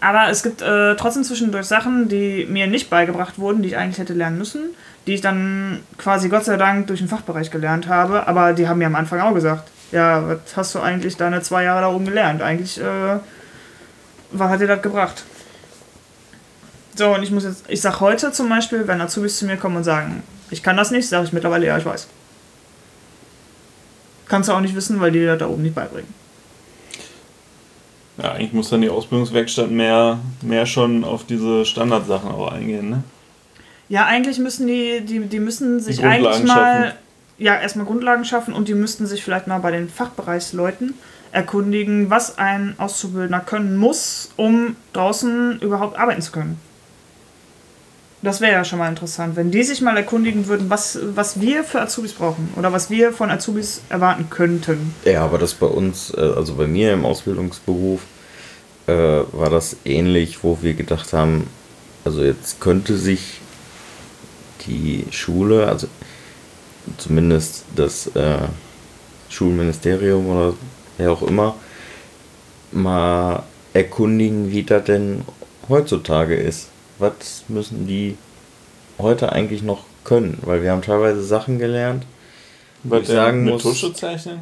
[0.00, 3.98] Aber es gibt äh, trotzdem zwischendurch Sachen, die mir nicht beigebracht wurden, die ich eigentlich
[3.98, 4.70] hätte lernen müssen,
[5.06, 8.26] die ich dann quasi Gott sei Dank durch den Fachbereich gelernt habe.
[8.26, 11.64] Aber die haben mir am Anfang auch gesagt, ja, was hast du eigentlich deine zwei
[11.64, 12.40] Jahre da oben gelernt?
[12.40, 13.18] Eigentlich, äh,
[14.32, 15.24] was hat dir das gebracht?
[16.96, 19.76] So, und ich muss jetzt, ich sag heute zum Beispiel, wenn Azubis zu mir kommen
[19.76, 22.08] und sagen, ich kann das nicht, sage ich mittlerweile, ja, ich weiß.
[24.30, 26.14] Kannst du auch nicht wissen, weil die dir da oben nicht beibringen.
[28.16, 33.02] Ja, eigentlich muss dann die Ausbildungswerkstatt mehr, mehr schon auf diese Standardsachen auch eingehen, ne?
[33.88, 36.98] Ja, eigentlich müssen die, die, die müssen sich Die eigentlich mal, schaffen.
[37.38, 40.94] ja, erstmal Grundlagen schaffen und die müssten sich vielleicht mal bei den Fachbereichsleuten
[41.32, 46.60] erkundigen, was ein Auszubildender können muss, um draußen überhaupt arbeiten zu können.
[48.22, 51.64] Das wäre ja schon mal interessant, wenn die sich mal erkundigen würden, was, was wir
[51.64, 54.94] für Azubis brauchen oder was wir von Azubis erwarten könnten.
[55.06, 58.02] Ja, aber das bei uns, äh, also bei mir im Ausbildungsberuf,
[58.86, 61.46] äh, war das ähnlich, wo wir gedacht haben,
[62.04, 63.40] also jetzt könnte sich
[64.66, 65.86] die Schule, also
[66.98, 68.38] zumindest das äh,
[69.30, 70.54] Schulministerium oder
[70.98, 71.54] wer auch immer,
[72.72, 75.22] mal erkundigen, wie das denn
[75.68, 76.68] heutzutage ist.
[77.00, 78.16] Was müssen die
[78.98, 80.38] heute eigentlich noch können?
[80.42, 82.04] Weil wir haben teilweise Sachen gelernt,
[82.84, 84.40] wo ich sagen mit muss, Tusche zeichnen?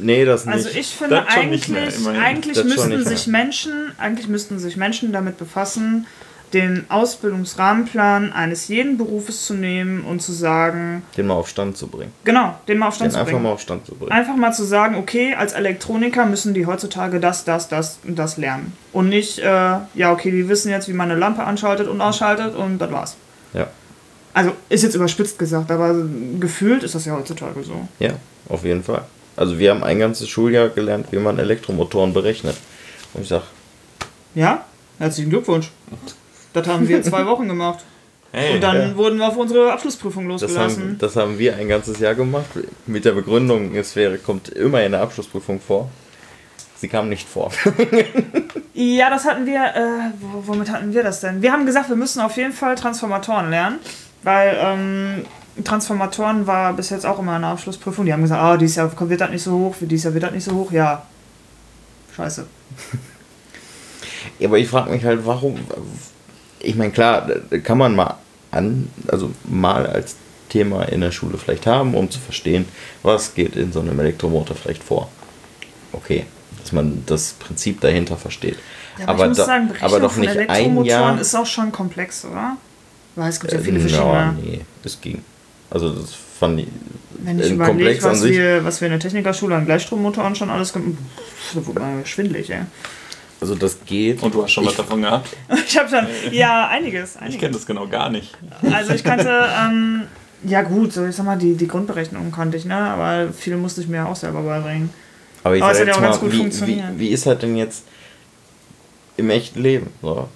[0.00, 0.54] nee, das nicht.
[0.54, 1.88] Also ich finde eigentlich, mehr,
[2.20, 3.26] eigentlich Das müssten nicht sich.
[3.26, 6.06] Menschen, eigentlich müssten sich Menschen damit befassen,
[6.52, 11.86] den Ausbildungsrahmenplan eines jeden Berufes zu nehmen und zu sagen, den mal auf Stand zu
[11.86, 12.12] bringen.
[12.24, 13.42] genau, den mal auf Stand Den zu einfach bringen.
[13.44, 14.12] mal auf Stand zu bringen.
[14.12, 18.36] Einfach mal zu sagen, okay, als Elektroniker müssen die heutzutage das, das, das und das
[18.36, 18.72] lernen.
[18.92, 22.54] Und nicht, äh, ja, okay, die wissen jetzt, wie man eine Lampe anschaltet und ausschaltet
[22.54, 23.16] und das war's.
[23.54, 23.66] Ja,
[24.34, 25.94] Also ist jetzt überspitzt gesagt, aber
[26.40, 27.88] gefühlt ist das ja heutzutage so.
[27.98, 28.12] ja,
[28.48, 29.02] auf jeden Fall.
[29.36, 32.56] Also wir haben ein ganzes Schuljahr gelernt, wie man Elektromotoren berechnet.
[33.14, 33.42] Und ich sag,
[34.34, 34.64] Ja?
[34.98, 35.70] Herzlichen Glückwunsch.
[36.52, 37.80] Das haben wir zwei Wochen gemacht.
[38.34, 38.96] Hey, Und dann ja.
[38.96, 40.82] wurden wir auf unsere Abschlussprüfung das losgelassen.
[40.82, 42.46] haben, das haben wir ein ganzes Jahr gemacht.
[42.86, 45.90] Mit der Begründung, es wäre, kommt immer in der Abschlussprüfung vor.
[46.78, 47.50] Sie kam nicht vor.
[48.74, 49.62] Ja, das hatten wir.
[49.62, 51.42] Äh, wo- womit hatten wir das denn?
[51.42, 53.78] Wir haben gesagt, wir müssen auf jeden Fall Transformatoren lernen,
[54.22, 55.26] weil ähm,
[55.62, 58.06] Transformatoren war bis jetzt auch immer eine Abschlussprüfung.
[58.06, 60.24] Die haben gesagt, ah, dieses Jahr wird das nicht so hoch, für dieses Jahr wird
[60.24, 60.72] das nicht so hoch.
[60.72, 61.02] Ja,
[62.16, 62.46] scheiße.
[64.38, 65.56] Ja, aber ich frage mich halt, warum.
[66.62, 67.28] Ich meine, klar,
[67.64, 68.16] kann man mal
[68.50, 70.16] an, also mal als
[70.48, 72.66] Thema in der Schule vielleicht haben, um zu verstehen,
[73.02, 75.08] was geht in so einem Elektromotor vielleicht vor.
[75.92, 76.26] Okay,
[76.60, 78.56] dass man das Prinzip dahinter versteht.
[78.98, 81.20] Ja, aber, ich muss da- sagen, Berechnung aber doch von nicht ein Elektromotoren Jahr.
[81.20, 82.56] ist auch schon komplex, oder?
[83.16, 84.36] Weil es gibt ja Äh, viele ja, verschiedene.
[84.42, 85.22] nee, es ging.
[85.70, 86.66] Also das fand ich.
[87.18, 88.32] Wenn ich äh, überlege, komplex an was sich.
[88.36, 90.98] wir, was wir in der Technikerschule an Gleichstrommotoren schon alles gemacht
[91.54, 92.60] mir schwindelig, ey.
[93.42, 94.22] Also das geht.
[94.22, 95.28] Und du hast schon was ich, davon gehabt?
[95.66, 97.40] Ich habe schon, ja, einiges, Ich einiges.
[97.40, 98.32] kenne das genau gar nicht.
[98.72, 100.02] Also ich kannte, ähm,
[100.44, 102.76] ja gut, so ich sag mal, die, die Grundberechnung kannte ich, ne?
[102.76, 104.90] Aber viel musste ich mir auch selber beibringen.
[105.44, 106.84] Aber ich Aber es hat ja jetzt auch mal, ganz gut wie, wie, funktioniert.
[106.98, 107.84] wie ist halt denn jetzt
[109.16, 109.88] im echten Leben?
[110.00, 110.28] So.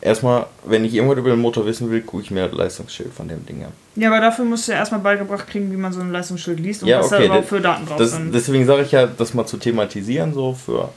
[0.00, 3.28] Erstmal, wenn ich irgendwas über den Motor wissen will, gucke ich mir das Leistungsschild von
[3.28, 3.70] dem Ding an.
[3.94, 6.82] Ja, aber dafür musst du ja erstmal beigebracht kriegen, wie man so ein Leistungsschild liest
[6.82, 8.34] und Ja, was da okay, überhaupt das- für Daten drauf Das, sind.
[8.34, 10.88] deswegen sage ich ja, das mal zu thematisieren, so für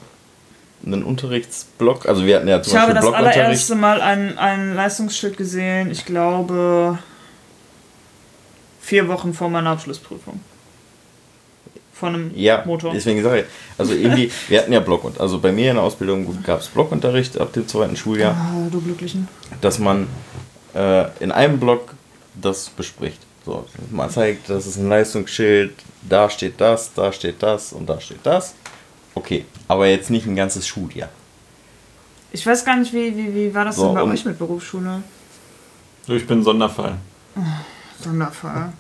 [0.86, 2.08] einen Unterrichtsblock.
[2.08, 3.40] Also wir hatten ja zum ich habe Beispiel das Blockunterricht.
[3.40, 6.98] allererste Mal ein, ein Leistungsschild gesehen, ich glaube,
[8.82, 10.40] vier Wochen vor meiner Abschlussprüfung.
[11.94, 12.92] Von einem Ja, Motor.
[12.94, 13.46] deswegen sage ich,
[13.78, 16.68] also irgendwie, wir hatten ja Block und also bei mir in der Ausbildung gab es
[16.68, 19.28] Blockunterricht ab dem zweiten Schuljahr, Ah, du Glücklichen.
[19.62, 20.08] dass man
[20.76, 21.94] äh, in einem Block
[22.42, 23.20] das bespricht.
[23.46, 25.74] So, man zeigt, das ist ein Leistungsschild,
[26.10, 28.56] da steht das, da steht das und da steht das.
[29.16, 31.10] Okay, aber jetzt nicht ein ganzes Schuljahr.
[32.32, 34.38] Ich weiß gar nicht, wie, wie, wie war das So, denn bei und- euch mit
[34.38, 35.02] Berufsschule?
[36.08, 36.98] Ich bin ein Sonderfall.
[38.00, 38.74] Sonderfall.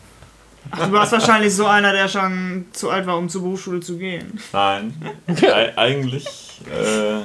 [0.71, 3.97] Ach, du warst wahrscheinlich so einer, der schon zu alt war, um zur Berufsschule zu
[3.97, 4.39] gehen.
[4.51, 4.93] Nein.
[5.75, 6.61] Eigentlich.
[6.71, 7.21] Äh,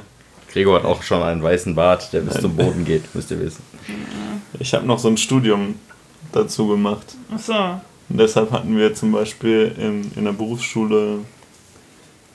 [0.53, 3.63] Gregor hat auch schon einen weißen Bart, der bis zum Boden geht, müsst ihr wissen.
[4.59, 5.75] ich habe noch so ein Studium
[6.33, 7.15] dazu gemacht.
[7.35, 7.55] Ach so.
[8.09, 11.21] Und deshalb hatten wir zum Beispiel in, in der Berufsschule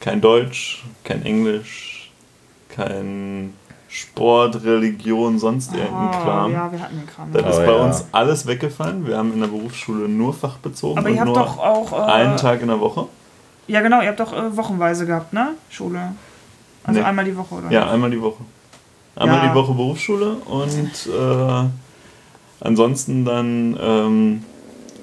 [0.06, 2.12] kein Deutsch, kein Englisch,
[2.70, 3.54] kein
[3.90, 6.52] Sport, Religion, sonst irgendein Oh, Kram.
[6.52, 7.32] ja, wir hatten den Kram.
[7.34, 7.50] Das Ja.
[7.50, 7.84] ist Oh, bei ja.
[7.86, 9.08] uns alles weggefallen.
[9.08, 11.92] Wir haben in der Berufsschule nur fachbezogen Aber und ihr habt nur doch auch.
[11.92, 13.08] Äh, einen Tag in der Woche.
[13.68, 15.56] Ja, genau, ihr habt doch äh, wochenweise gehabt, ne?
[15.70, 16.14] Schule.
[16.84, 17.06] Also Nee.
[17.06, 17.72] einmal die Woche, oder?
[17.72, 18.44] Ja, einmal die Woche.
[19.16, 19.50] Einmal Ja.
[19.50, 21.64] die Woche Berufsschule und äh,
[22.60, 24.44] ansonsten dann ähm,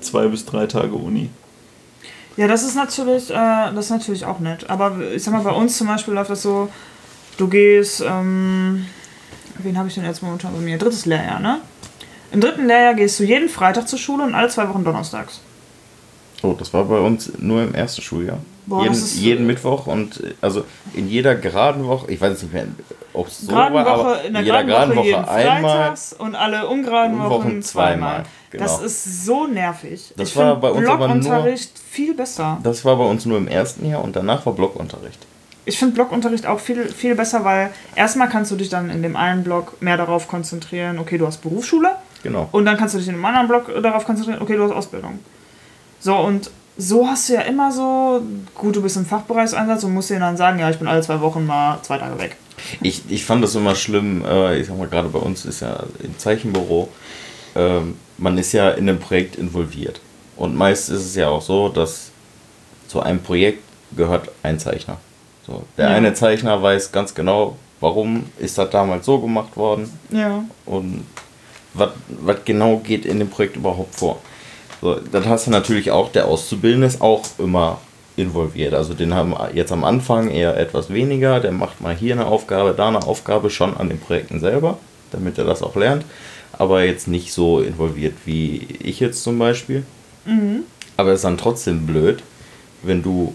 [0.00, 1.28] zwei bis drei Tage Uni.
[2.36, 4.68] Ja, das ist natürlich, äh, das ist natürlich auch nett.
[4.70, 6.68] Aber ich sag mal, bei uns zum Beispiel läuft das so,
[7.36, 8.86] du gehst, ähm,
[9.58, 10.78] wen habe ich denn jetzt momentan bei mir?
[10.78, 11.60] Drittes Lehrjahr, ne?
[12.30, 15.40] Im dritten Lehrjahr gehst du jeden Freitag zur Schule und alle zwei Wochen donnerstags.
[16.42, 18.38] Oh, das war bei uns nur im ersten Schuljahr.
[18.66, 22.66] Boah, jeden, jeden Mittwoch und also in jeder geraden Woche, ich weiß jetzt nicht mehr,
[23.12, 25.76] ob es so Geraden war, Woche, aber in der jeder geraden Woche jeden einmal.
[25.78, 28.22] Freitags und alle ungeraden Wochen Wochen zweimal.
[28.50, 28.62] genau.
[28.64, 30.12] Das ist so nervig.
[30.16, 32.58] Das ich war bei uns aber nur- Blockunterricht viel besser.
[32.62, 35.18] Das war bei uns nur im ersten Jahr und danach war Blockunterricht.
[35.64, 39.16] Ich finde Blockunterricht auch viel, viel besser, weil erstmal kannst du dich dann in dem
[39.16, 42.48] einen Block mehr darauf konzentrieren, okay, du hast Berufsschule Genau.
[42.52, 45.18] und dann kannst du dich in dem anderen Block darauf konzentrieren, okay, du hast Ausbildung.
[46.00, 48.22] So, und so hast du ja immer so,
[48.54, 51.20] gut, du bist im Fachbereichseinsatz und musst dir dann sagen, ja, ich bin alle zwei
[51.20, 52.36] Wochen mal zwei Tage weg.
[52.80, 54.24] Ich, ich fand das immer schlimm,
[54.58, 56.88] ich sag mal, gerade bei uns ist ja im Zeichenbüro,
[57.56, 60.00] ähm, man ist ja in einem Projekt involviert.
[60.36, 62.10] Und meist ist es ja auch so, dass
[62.88, 63.62] zu einem Projekt
[63.96, 64.96] gehört ein Zeichner.
[65.46, 65.94] So, der Ja.
[65.96, 70.44] eine Zeichner weiß ganz genau, warum ist das damals so gemacht worden Ja.
[70.66, 71.04] und
[71.74, 71.90] was
[72.44, 74.20] genau geht in dem Projekt überhaupt vor.
[74.82, 77.78] So, dann hast du natürlich auch, der Auszubildende ist auch immer
[78.16, 78.74] involviert.
[78.74, 82.74] Also den haben jetzt am Anfang eher etwas weniger, der macht mal hier eine Aufgabe,
[82.76, 84.78] da eine Aufgabe, schon an den Projekten selber,
[85.12, 86.04] damit er das auch lernt,
[86.52, 89.84] aber jetzt nicht so involviert wie ich jetzt zum Beispiel.
[90.96, 92.22] Aber es ist dann trotzdem blöd,
[92.82, 93.34] wenn du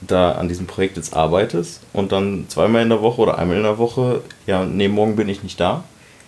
[0.00, 3.64] da an diesem Projekt jetzt arbeitest und dann zweimal in der Woche oder einmal in
[3.64, 5.82] der Woche, ja, nee, morgen bin ich nicht da.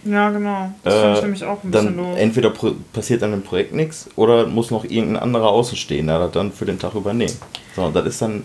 [0.04, 0.72] Ja, genau.
[0.82, 2.18] Das finde ich Äh, nämlich auch ein bisschen dann doof.
[2.18, 2.52] entweder
[2.92, 6.78] passiert an dem Projekt nichts oder muss noch irgendein anderer Außenstehender das dann für den
[6.78, 7.36] Tag übernehmen.
[7.76, 8.44] So, das ist dann,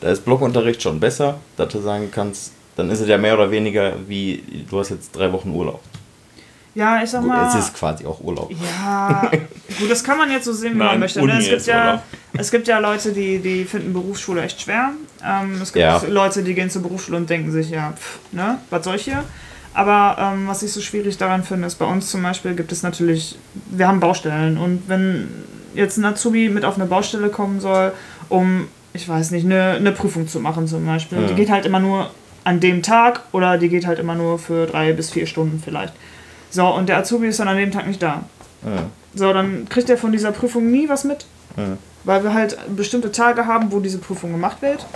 [0.00, 3.50] da ist Blockunterricht schon besser, dass du sagen kannst, dann ist es ja mehr oder
[3.50, 5.80] weniger wie, du hast jetzt drei Wochen Urlaub.
[6.74, 7.48] Ja, ich sag Gut, mal.
[7.48, 8.50] es ist quasi auch Urlaub.
[8.50, 9.30] Ja,
[9.78, 11.20] gut, das kann man jetzt so sehen, wie man Nein, möchte.
[11.22, 11.38] Uni Ne?
[11.38, 12.02] Es, gibt ja, Urlaub.
[12.34, 14.90] es gibt ja Leute, die, die finden Berufsschule echt schwer.
[15.24, 16.02] Ähm, es gibt Ja.
[16.06, 19.24] Leute, die gehen zur Berufsschule und denken sich, ja, pff, ne, was soll ich hier?
[19.76, 22.82] Aber ähm, was ich so schwierig daran finde, ist bei uns zum Beispiel gibt es
[22.82, 25.28] natürlich, wir haben Baustellen und wenn
[25.74, 27.92] jetzt ein Azubi mit auf eine Baustelle kommen soll,
[28.30, 31.26] um, ich weiß nicht, eine, eine Prüfung zu machen zum Beispiel, Ja.
[31.26, 32.08] die geht halt immer nur
[32.44, 35.92] an dem Tag oder die geht halt immer nur für drei bis vier Stunden vielleicht.
[36.48, 38.24] So, und der Azubi ist dann an dem Tag nicht da.
[38.64, 41.26] Ja, So, dann kriegt er von dieser Prüfung nie was mit,
[41.58, 41.76] ja.
[42.04, 44.86] weil wir halt bestimmte Tage haben, wo diese Prüfung gemacht wird.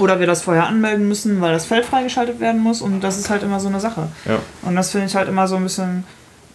[0.00, 2.80] Oder wir das vorher anmelden müssen, weil das Feld freigeschaltet werden muss.
[2.82, 4.08] Und das ist halt immer so eine Sache.
[4.26, 4.38] ja.
[4.62, 6.04] Und das finde ich halt immer so ein bisschen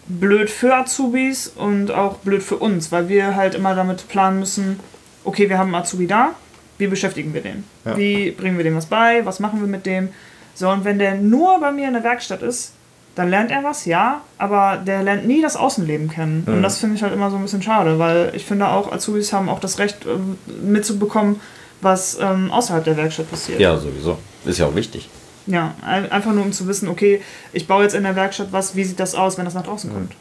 [0.08, 4.80] blöd für Azubis und auch blöd für uns, weil wir halt immer damit planen müssen,
[5.24, 6.30] okay, wir haben einen Azubi da,
[6.78, 7.64] wie beschäftigen wir den?
[7.86, 7.98] Ja.
[7.98, 9.26] Wie bringen wir dem was bei?
[9.26, 10.10] Was machen wir mit dem?
[10.54, 12.74] So, und wenn der nur bei mir in der Werkstatt ist,
[13.16, 16.44] dann lernt er was, ja, aber der lernt nie das Außenleben kennen.
[16.46, 16.64] Und Mhm.
[16.64, 19.50] das finde ich halt immer so ein bisschen schade, weil ich finde auch, Azubis haben
[19.50, 21.40] auch das Recht ähm, mitzubekommen,
[21.86, 23.60] was ähm, außerhalb der Werkstatt passiert.
[23.62, 24.18] ja, sowieso.
[24.44, 25.08] Ist ja auch wichtig.
[25.48, 27.22] Ja, ein- einfach nur um zu wissen, okay,
[27.54, 29.94] ich baue jetzt in der Werkstatt was, wie sieht das aus, wenn das nach draußen
[29.94, 30.12] kommt?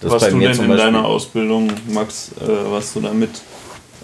[0.00, 3.30] Das bei du denn in Beispiel- deiner Ausbildung, Max, äh, was du damit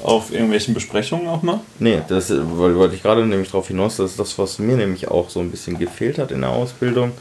[0.03, 1.61] auf irgendwelchen Besprechungen auch mal?
[1.79, 5.09] Nee, das woll- wollte ich gerade nämlich darauf hinaus, das ist das, was mir nämlich
[5.09, 7.13] auch so ein bisschen gefehlt hat in der Ausbildung.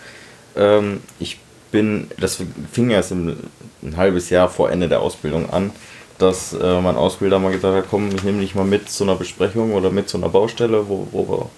[0.56, 1.40] Ähm, ich
[1.72, 2.40] bin, das
[2.72, 3.38] fing erst im,
[3.84, 5.72] ein halbes Jahr vor Ende der Ausbildung an,
[6.20, 9.16] dass äh, mein Ausbilder mal gesagt hat, komm, ich nehme dich mal mit zu einer
[9.16, 11.50] Besprechung oder mit zu einer Baustelle, wo, wo, wir,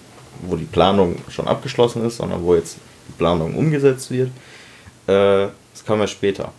[0.42, 2.76] wo die Planung schon abgeschlossen ist, sondern wo jetzt
[3.08, 4.28] die Planung umgesetzt wird.
[5.08, 6.52] Äh, das kam ja später.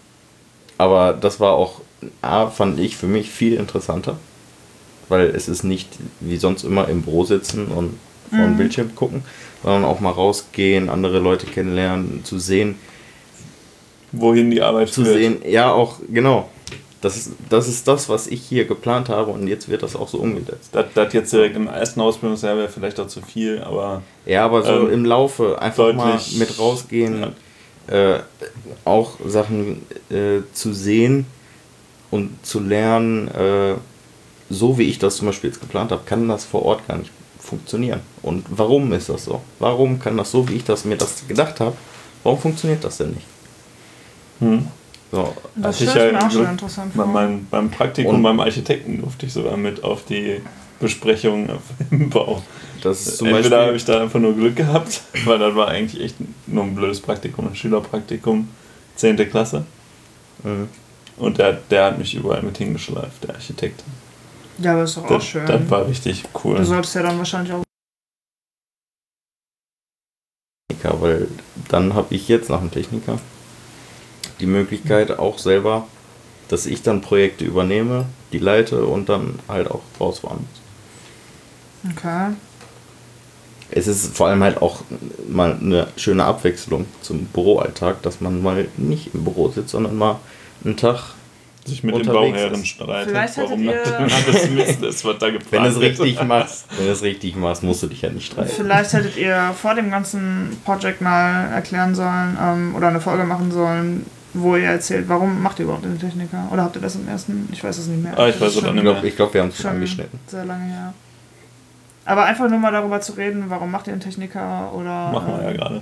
[0.77, 1.81] Aber das war auch,
[2.21, 4.17] A, fand ich für mich viel interessanter,
[5.07, 5.89] weil es ist nicht
[6.19, 7.97] wie sonst immer im Büro sitzen und
[8.29, 9.23] vor dem Bildschirm gucken,
[9.61, 12.75] sondern auch mal rausgehen, andere Leute kennenlernen, zu sehen,
[14.11, 15.15] Wohin die Arbeit zu führt.
[15.15, 16.49] sehen, ja auch, genau.
[17.03, 20.07] Das ist, das ist das, was ich hier geplant habe und jetzt wird das auch
[20.07, 20.69] so umgesetzt.
[20.71, 24.63] Das, das jetzt direkt im ersten Ausbildungsjahr wäre vielleicht auch zu viel, aber Ja, aber
[24.63, 27.35] so Ähm, im Laufe einfach mal mit rausgehen,
[27.87, 28.19] äh,
[28.85, 31.25] auch Sachen äh, zu sehen
[32.09, 33.73] und zu lernen, äh,
[34.49, 37.11] so wie ich das zum Beispiel jetzt geplant habe, kann das vor Ort gar nicht
[37.37, 37.99] funktionieren.
[38.21, 39.41] Und warum ist das so?
[39.59, 41.75] Warum kann das so, wie ich das mir das gedacht habe,
[42.23, 43.27] warum funktioniert das denn nicht?
[44.39, 44.67] hm.
[45.13, 48.99] So, Das ich ja mir auch schon interessant bei meinem, beim Praktikum Und- beim Architekten
[48.99, 50.41] durfte ich sogar mit auf die
[50.79, 51.49] Besprechung
[51.91, 52.41] im Bau.
[52.81, 56.01] das ist zum Entweder habe ich da einfach nur Glück gehabt, weil das war eigentlich
[56.03, 56.15] echt
[56.47, 58.49] nur ein blödes Praktikum, ein Schülerpraktikum,
[58.95, 59.15] 10.
[59.29, 59.65] Klasse.
[60.43, 60.67] Mhm.
[61.17, 63.83] Und der, der hat mich überall mit hingeschleift, der Architekt.
[64.57, 65.45] Ja, aber ist doch auch Das, schön.
[65.45, 66.55] das war richtig cool.
[66.57, 67.61] du solltest ja dann wahrscheinlich auch.
[70.69, 71.27] Techniker, weil
[71.69, 73.19] dann habe ich jetzt nach dem Techniker
[74.43, 75.87] die Möglichkeit auch selber,
[76.49, 80.39] dass ich dann Projekte übernehme, die leite und dann halt auch rausfahren
[81.83, 81.93] muss.
[81.97, 82.33] Okay.
[83.71, 84.81] Es ist vor allem halt auch
[85.29, 90.19] mal eine schöne Abwechslung zum Büroalltag, dass man mal nicht im Büro sitzt, sondern mal
[90.65, 91.13] einen Tag
[91.65, 95.29] sich mit den Bauherren streitet, Vielleicht hättet warum ihr- das alles Mist ist, was da
[95.29, 98.09] geplant Wenn du es richtig machst, wenn du es richtig machst, musst du dich ja
[98.09, 98.51] nicht streiten.
[98.53, 103.49] Vielleicht hättet ihr vor dem ganzen Projekt mal erklären sollen ähm, oder eine Folge machen
[103.53, 106.47] sollen, wo ihr erzählt, warum macht ihr überhaupt den Techniker?
[106.51, 107.47] Oder habt ihr das im ersten?
[107.51, 108.17] Ich weiß es nicht mehr.
[108.17, 110.19] Ah, ich weiß es auch nicht Ich glaube, ich glaub, wir haben es schon angeschnitten.
[110.27, 110.93] Sehr lange her.
[112.05, 115.11] Aber einfach nur mal darüber zu reden, warum macht ihr einen Techniker oder.
[115.11, 115.81] Machen wir ja ähm, gerade.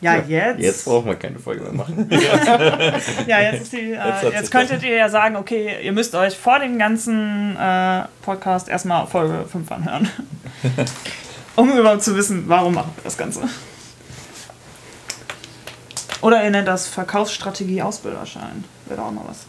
[0.00, 0.60] Ja, jetzt.
[0.60, 2.08] Jetzt brauchen wir keine Folge mehr machen.
[3.26, 3.92] Ja, jetzt ist die.
[3.92, 8.02] Äh, Jetzt jetzt könntet ihr ja sagen, okay, ihr müsst euch vor dem ganzen äh,
[8.22, 10.08] Podcast erstmal Folge 5 anhören.
[11.56, 13.42] um überhaupt zu wissen, warum machen wir das Ganze.
[16.26, 18.64] Oder ihr nennt das Verkaufsstrategie Ausbilderschein.
[18.86, 19.46] Wäre doch auch noch was.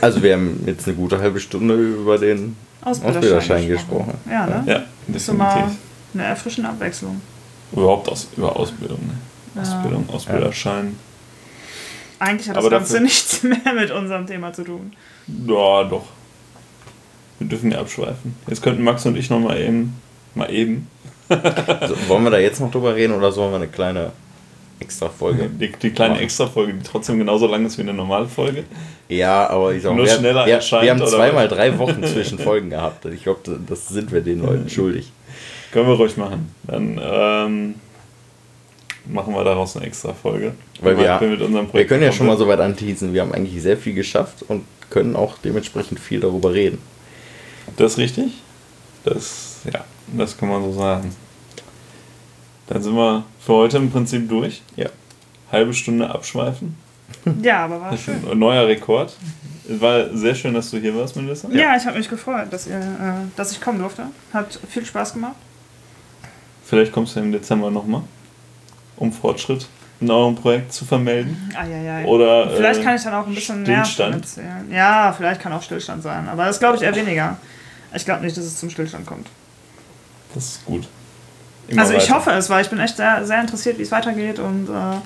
[0.00, 4.14] Also wir haben jetzt eine gute halbe Stunde über den Ausbilderschein gesprochen.
[4.30, 4.62] Ja, ne?
[4.66, 4.84] Ja,
[5.14, 5.78] Ist doch mal definitiv.
[6.14, 7.20] eine erfrischende Abwechslung.
[7.72, 8.98] Überhaupt aus, über Ausbildung.
[9.06, 9.14] Ne?
[9.56, 9.62] Ja.
[9.62, 10.96] Ausbildung, Ausbilderschein.
[12.20, 14.92] Eigentlich hat das Aber Ganze dafür- nichts mehr mit unserem Thema zu tun.
[15.26, 16.06] Ja, doch.
[17.40, 18.36] Wir dürfen ja abschweifen.
[18.46, 20.00] Jetzt könnten Max und ich noch mal eben,
[20.36, 20.86] mal eben,
[21.28, 24.12] Also, wollen wir da jetzt noch drüber reden oder sollen wir eine kleine
[24.80, 25.48] extra Folge?
[25.48, 28.64] die, die kleine Extra-Folge, die trotzdem genauso lang ist wie eine normale Folge.
[29.08, 32.02] Ja, aber ich sag mal, Nur wir, schneller wir, erscheint, wir haben zweimal drei Wochen
[32.12, 33.04] zwischen Folgen gehabt.
[33.06, 35.10] Ich glaube, das sind wir den Leuten schuldig.
[35.72, 36.52] Können wir ruhig machen.
[36.64, 37.74] Dann ähm,
[39.06, 40.54] machen wir daraus eine Extra-Folge.
[40.80, 43.14] Weil wir, mit unserem wir Projekt können ja schon mal so weit anteasen.
[43.14, 46.78] Wir haben eigentlich sehr viel geschafft und können auch dementsprechend viel darüber reden.
[47.76, 48.32] Das ist richtig.
[49.04, 49.84] Das, ja,
[50.16, 51.14] das kann man so sagen.
[52.68, 54.62] Dann sind wir für heute im Prinzip durch.
[54.76, 54.88] Ja.
[55.52, 56.76] Halbe Stunde abschweifen.
[57.42, 58.20] Ja, aber war schön.
[58.30, 59.16] Ein neuer Rekord.
[59.68, 61.48] Es war sehr schön, dass du hier warst, Melissa.
[61.50, 64.06] Ja, ich habe mich gefreut, dass, ihr, äh, dass ich kommen durfte.
[64.32, 65.36] Hat viel Spaß gemacht.
[66.64, 68.02] Vielleicht kommst du im Dezember nochmal,
[68.96, 69.68] um Fortschritt
[70.00, 71.52] in eurem Projekt zu vermelden.
[71.56, 72.04] Eieiei.
[72.04, 74.24] Oder vielleicht äh, kann ich dann auch ein bisschen mehr Stillstand.
[74.24, 74.72] davon erzählen.
[74.72, 76.28] Ja, vielleicht kann auch Stillstand sein.
[76.28, 77.38] Aber das glaube ich eher weniger.
[77.94, 79.28] Ich glaube nicht, dass es zum Stillstand kommt.
[80.34, 80.86] Das ist gut.
[81.68, 82.14] Immer also ich weiter.
[82.14, 84.96] hoffe es, weil ich bin echt sehr, sehr interessiert, wie es weitergeht und äh,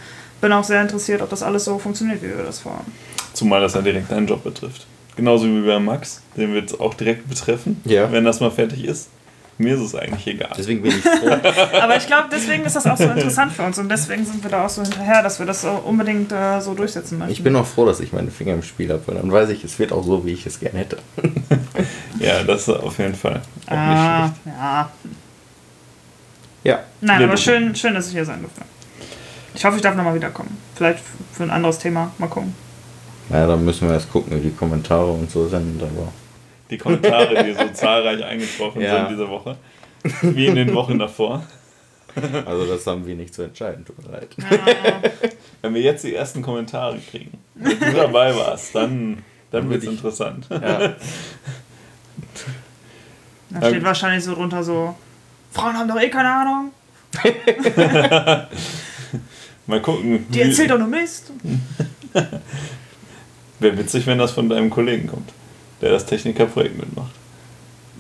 [0.41, 2.93] bin auch sehr interessiert, ob das alles so funktioniert, wie wir das vorhaben.
[3.33, 4.87] Zumal das ja direkt deinen Job betrifft.
[5.17, 8.11] Genauso wie bei Max, den wird es auch direkt betreffen, Ja.
[8.11, 9.09] wenn das mal fertig ist.
[9.59, 10.49] Mir ist es eigentlich egal.
[10.57, 11.37] Deswegen bin ich froh.
[11.83, 14.51] Aber ich glaube, deswegen ist das auch so interessant für uns und deswegen sind wir
[14.51, 17.33] da auch so hinterher, dass wir das so unbedingt äh, so durchsetzen möchten.
[17.35, 19.63] Ich bin auch froh, dass ich meine Finger im Spiel habe, weil dann weiß ich,
[19.63, 20.97] es wird auch so, wie ich es gerne hätte.
[22.19, 24.91] Ja, das ist auf jeden Fall auch ah, nicht ja.
[26.65, 26.81] Ja.
[27.01, 28.63] Nein, Ja, aber schön, schön, dass ich hier sein durfte.
[29.55, 30.57] Ich hoffe, ich darf nochmal wiederkommen.
[30.75, 31.01] Vielleicht
[31.33, 32.13] für ein anderes Thema.
[32.19, 32.55] Mal gucken.
[33.29, 36.13] Naja, dann müssen wir erst gucken, wie die Kommentare und so sind, aber.
[36.69, 38.99] Die Kommentare, die so zahlreich eingetroffen Ja.
[39.07, 39.57] sind diese Woche,
[40.23, 41.45] wie in den Wochen davor.
[42.45, 44.35] Also das haben wir nicht zu entscheiden, tut mir leid.
[45.63, 49.89] Wenn wir jetzt die ersten Kommentare kriegen, wenn du dabei warst, dann, dann wird es
[49.91, 50.45] interessant.
[50.51, 50.97] Ja.
[53.51, 54.97] Da steht wahrscheinlich so drunter so,
[55.51, 56.71] Frauen haben doch eh keine Ahnung.
[59.67, 60.27] Mal gucken.
[60.31, 61.33] Die erzählt doch nur Mist.
[63.61, 65.31] Wäre witzig, wenn das von deinem Kollegen kommt,
[65.81, 67.13] der das Technikerprojekt mitmacht.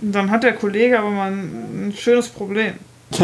[0.00, 2.74] Dann hat der Kollege aber mal ein, ein schönes Problem.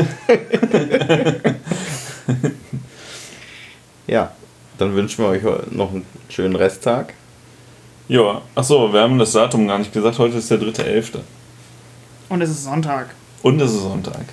[4.06, 4.32] ja,
[4.76, 7.14] dann wünschen wir euch noch einen schönen Resttag.
[8.08, 10.18] Ja, achso, wir haben das Datum gar nicht gesagt.
[10.18, 11.20] Heute ist der 3.11.
[12.28, 13.14] Und es ist Sonntag.
[13.46, 14.24] Und es ist Sonntag.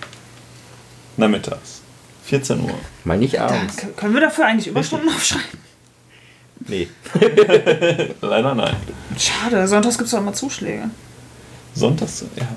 [1.18, 1.82] Nachmittags.
[2.26, 2.74] 14 Uhr.
[3.04, 3.78] Mal nicht Da, abends.
[3.78, 5.60] k- können wir dafür eigentlich Überstunden aufschreiben?
[6.68, 6.88] Nee.
[8.22, 8.76] Leider nein.
[9.18, 10.90] Schade, sonntags gibt es doch immer Zuschläge.
[11.76, 12.48] Sonntags, ja.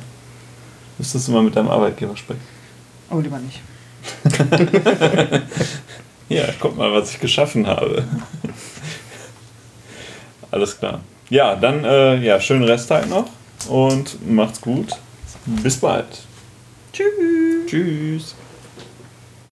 [0.97, 2.41] Müsstest du mal mit deinem Arbeitgeber sprechen.
[3.11, 3.61] Oh, lieber nicht.
[6.29, 8.03] Ja, guck mal, was ich geschaffen habe.
[10.51, 11.01] Alles klar.
[11.31, 13.27] Ja, dann äh, ja, schönen Resttag noch
[13.69, 14.89] und macht's gut.
[15.63, 16.07] Bis bald.
[16.97, 17.67] Tschüss.
[17.67, 18.35] Tschüss.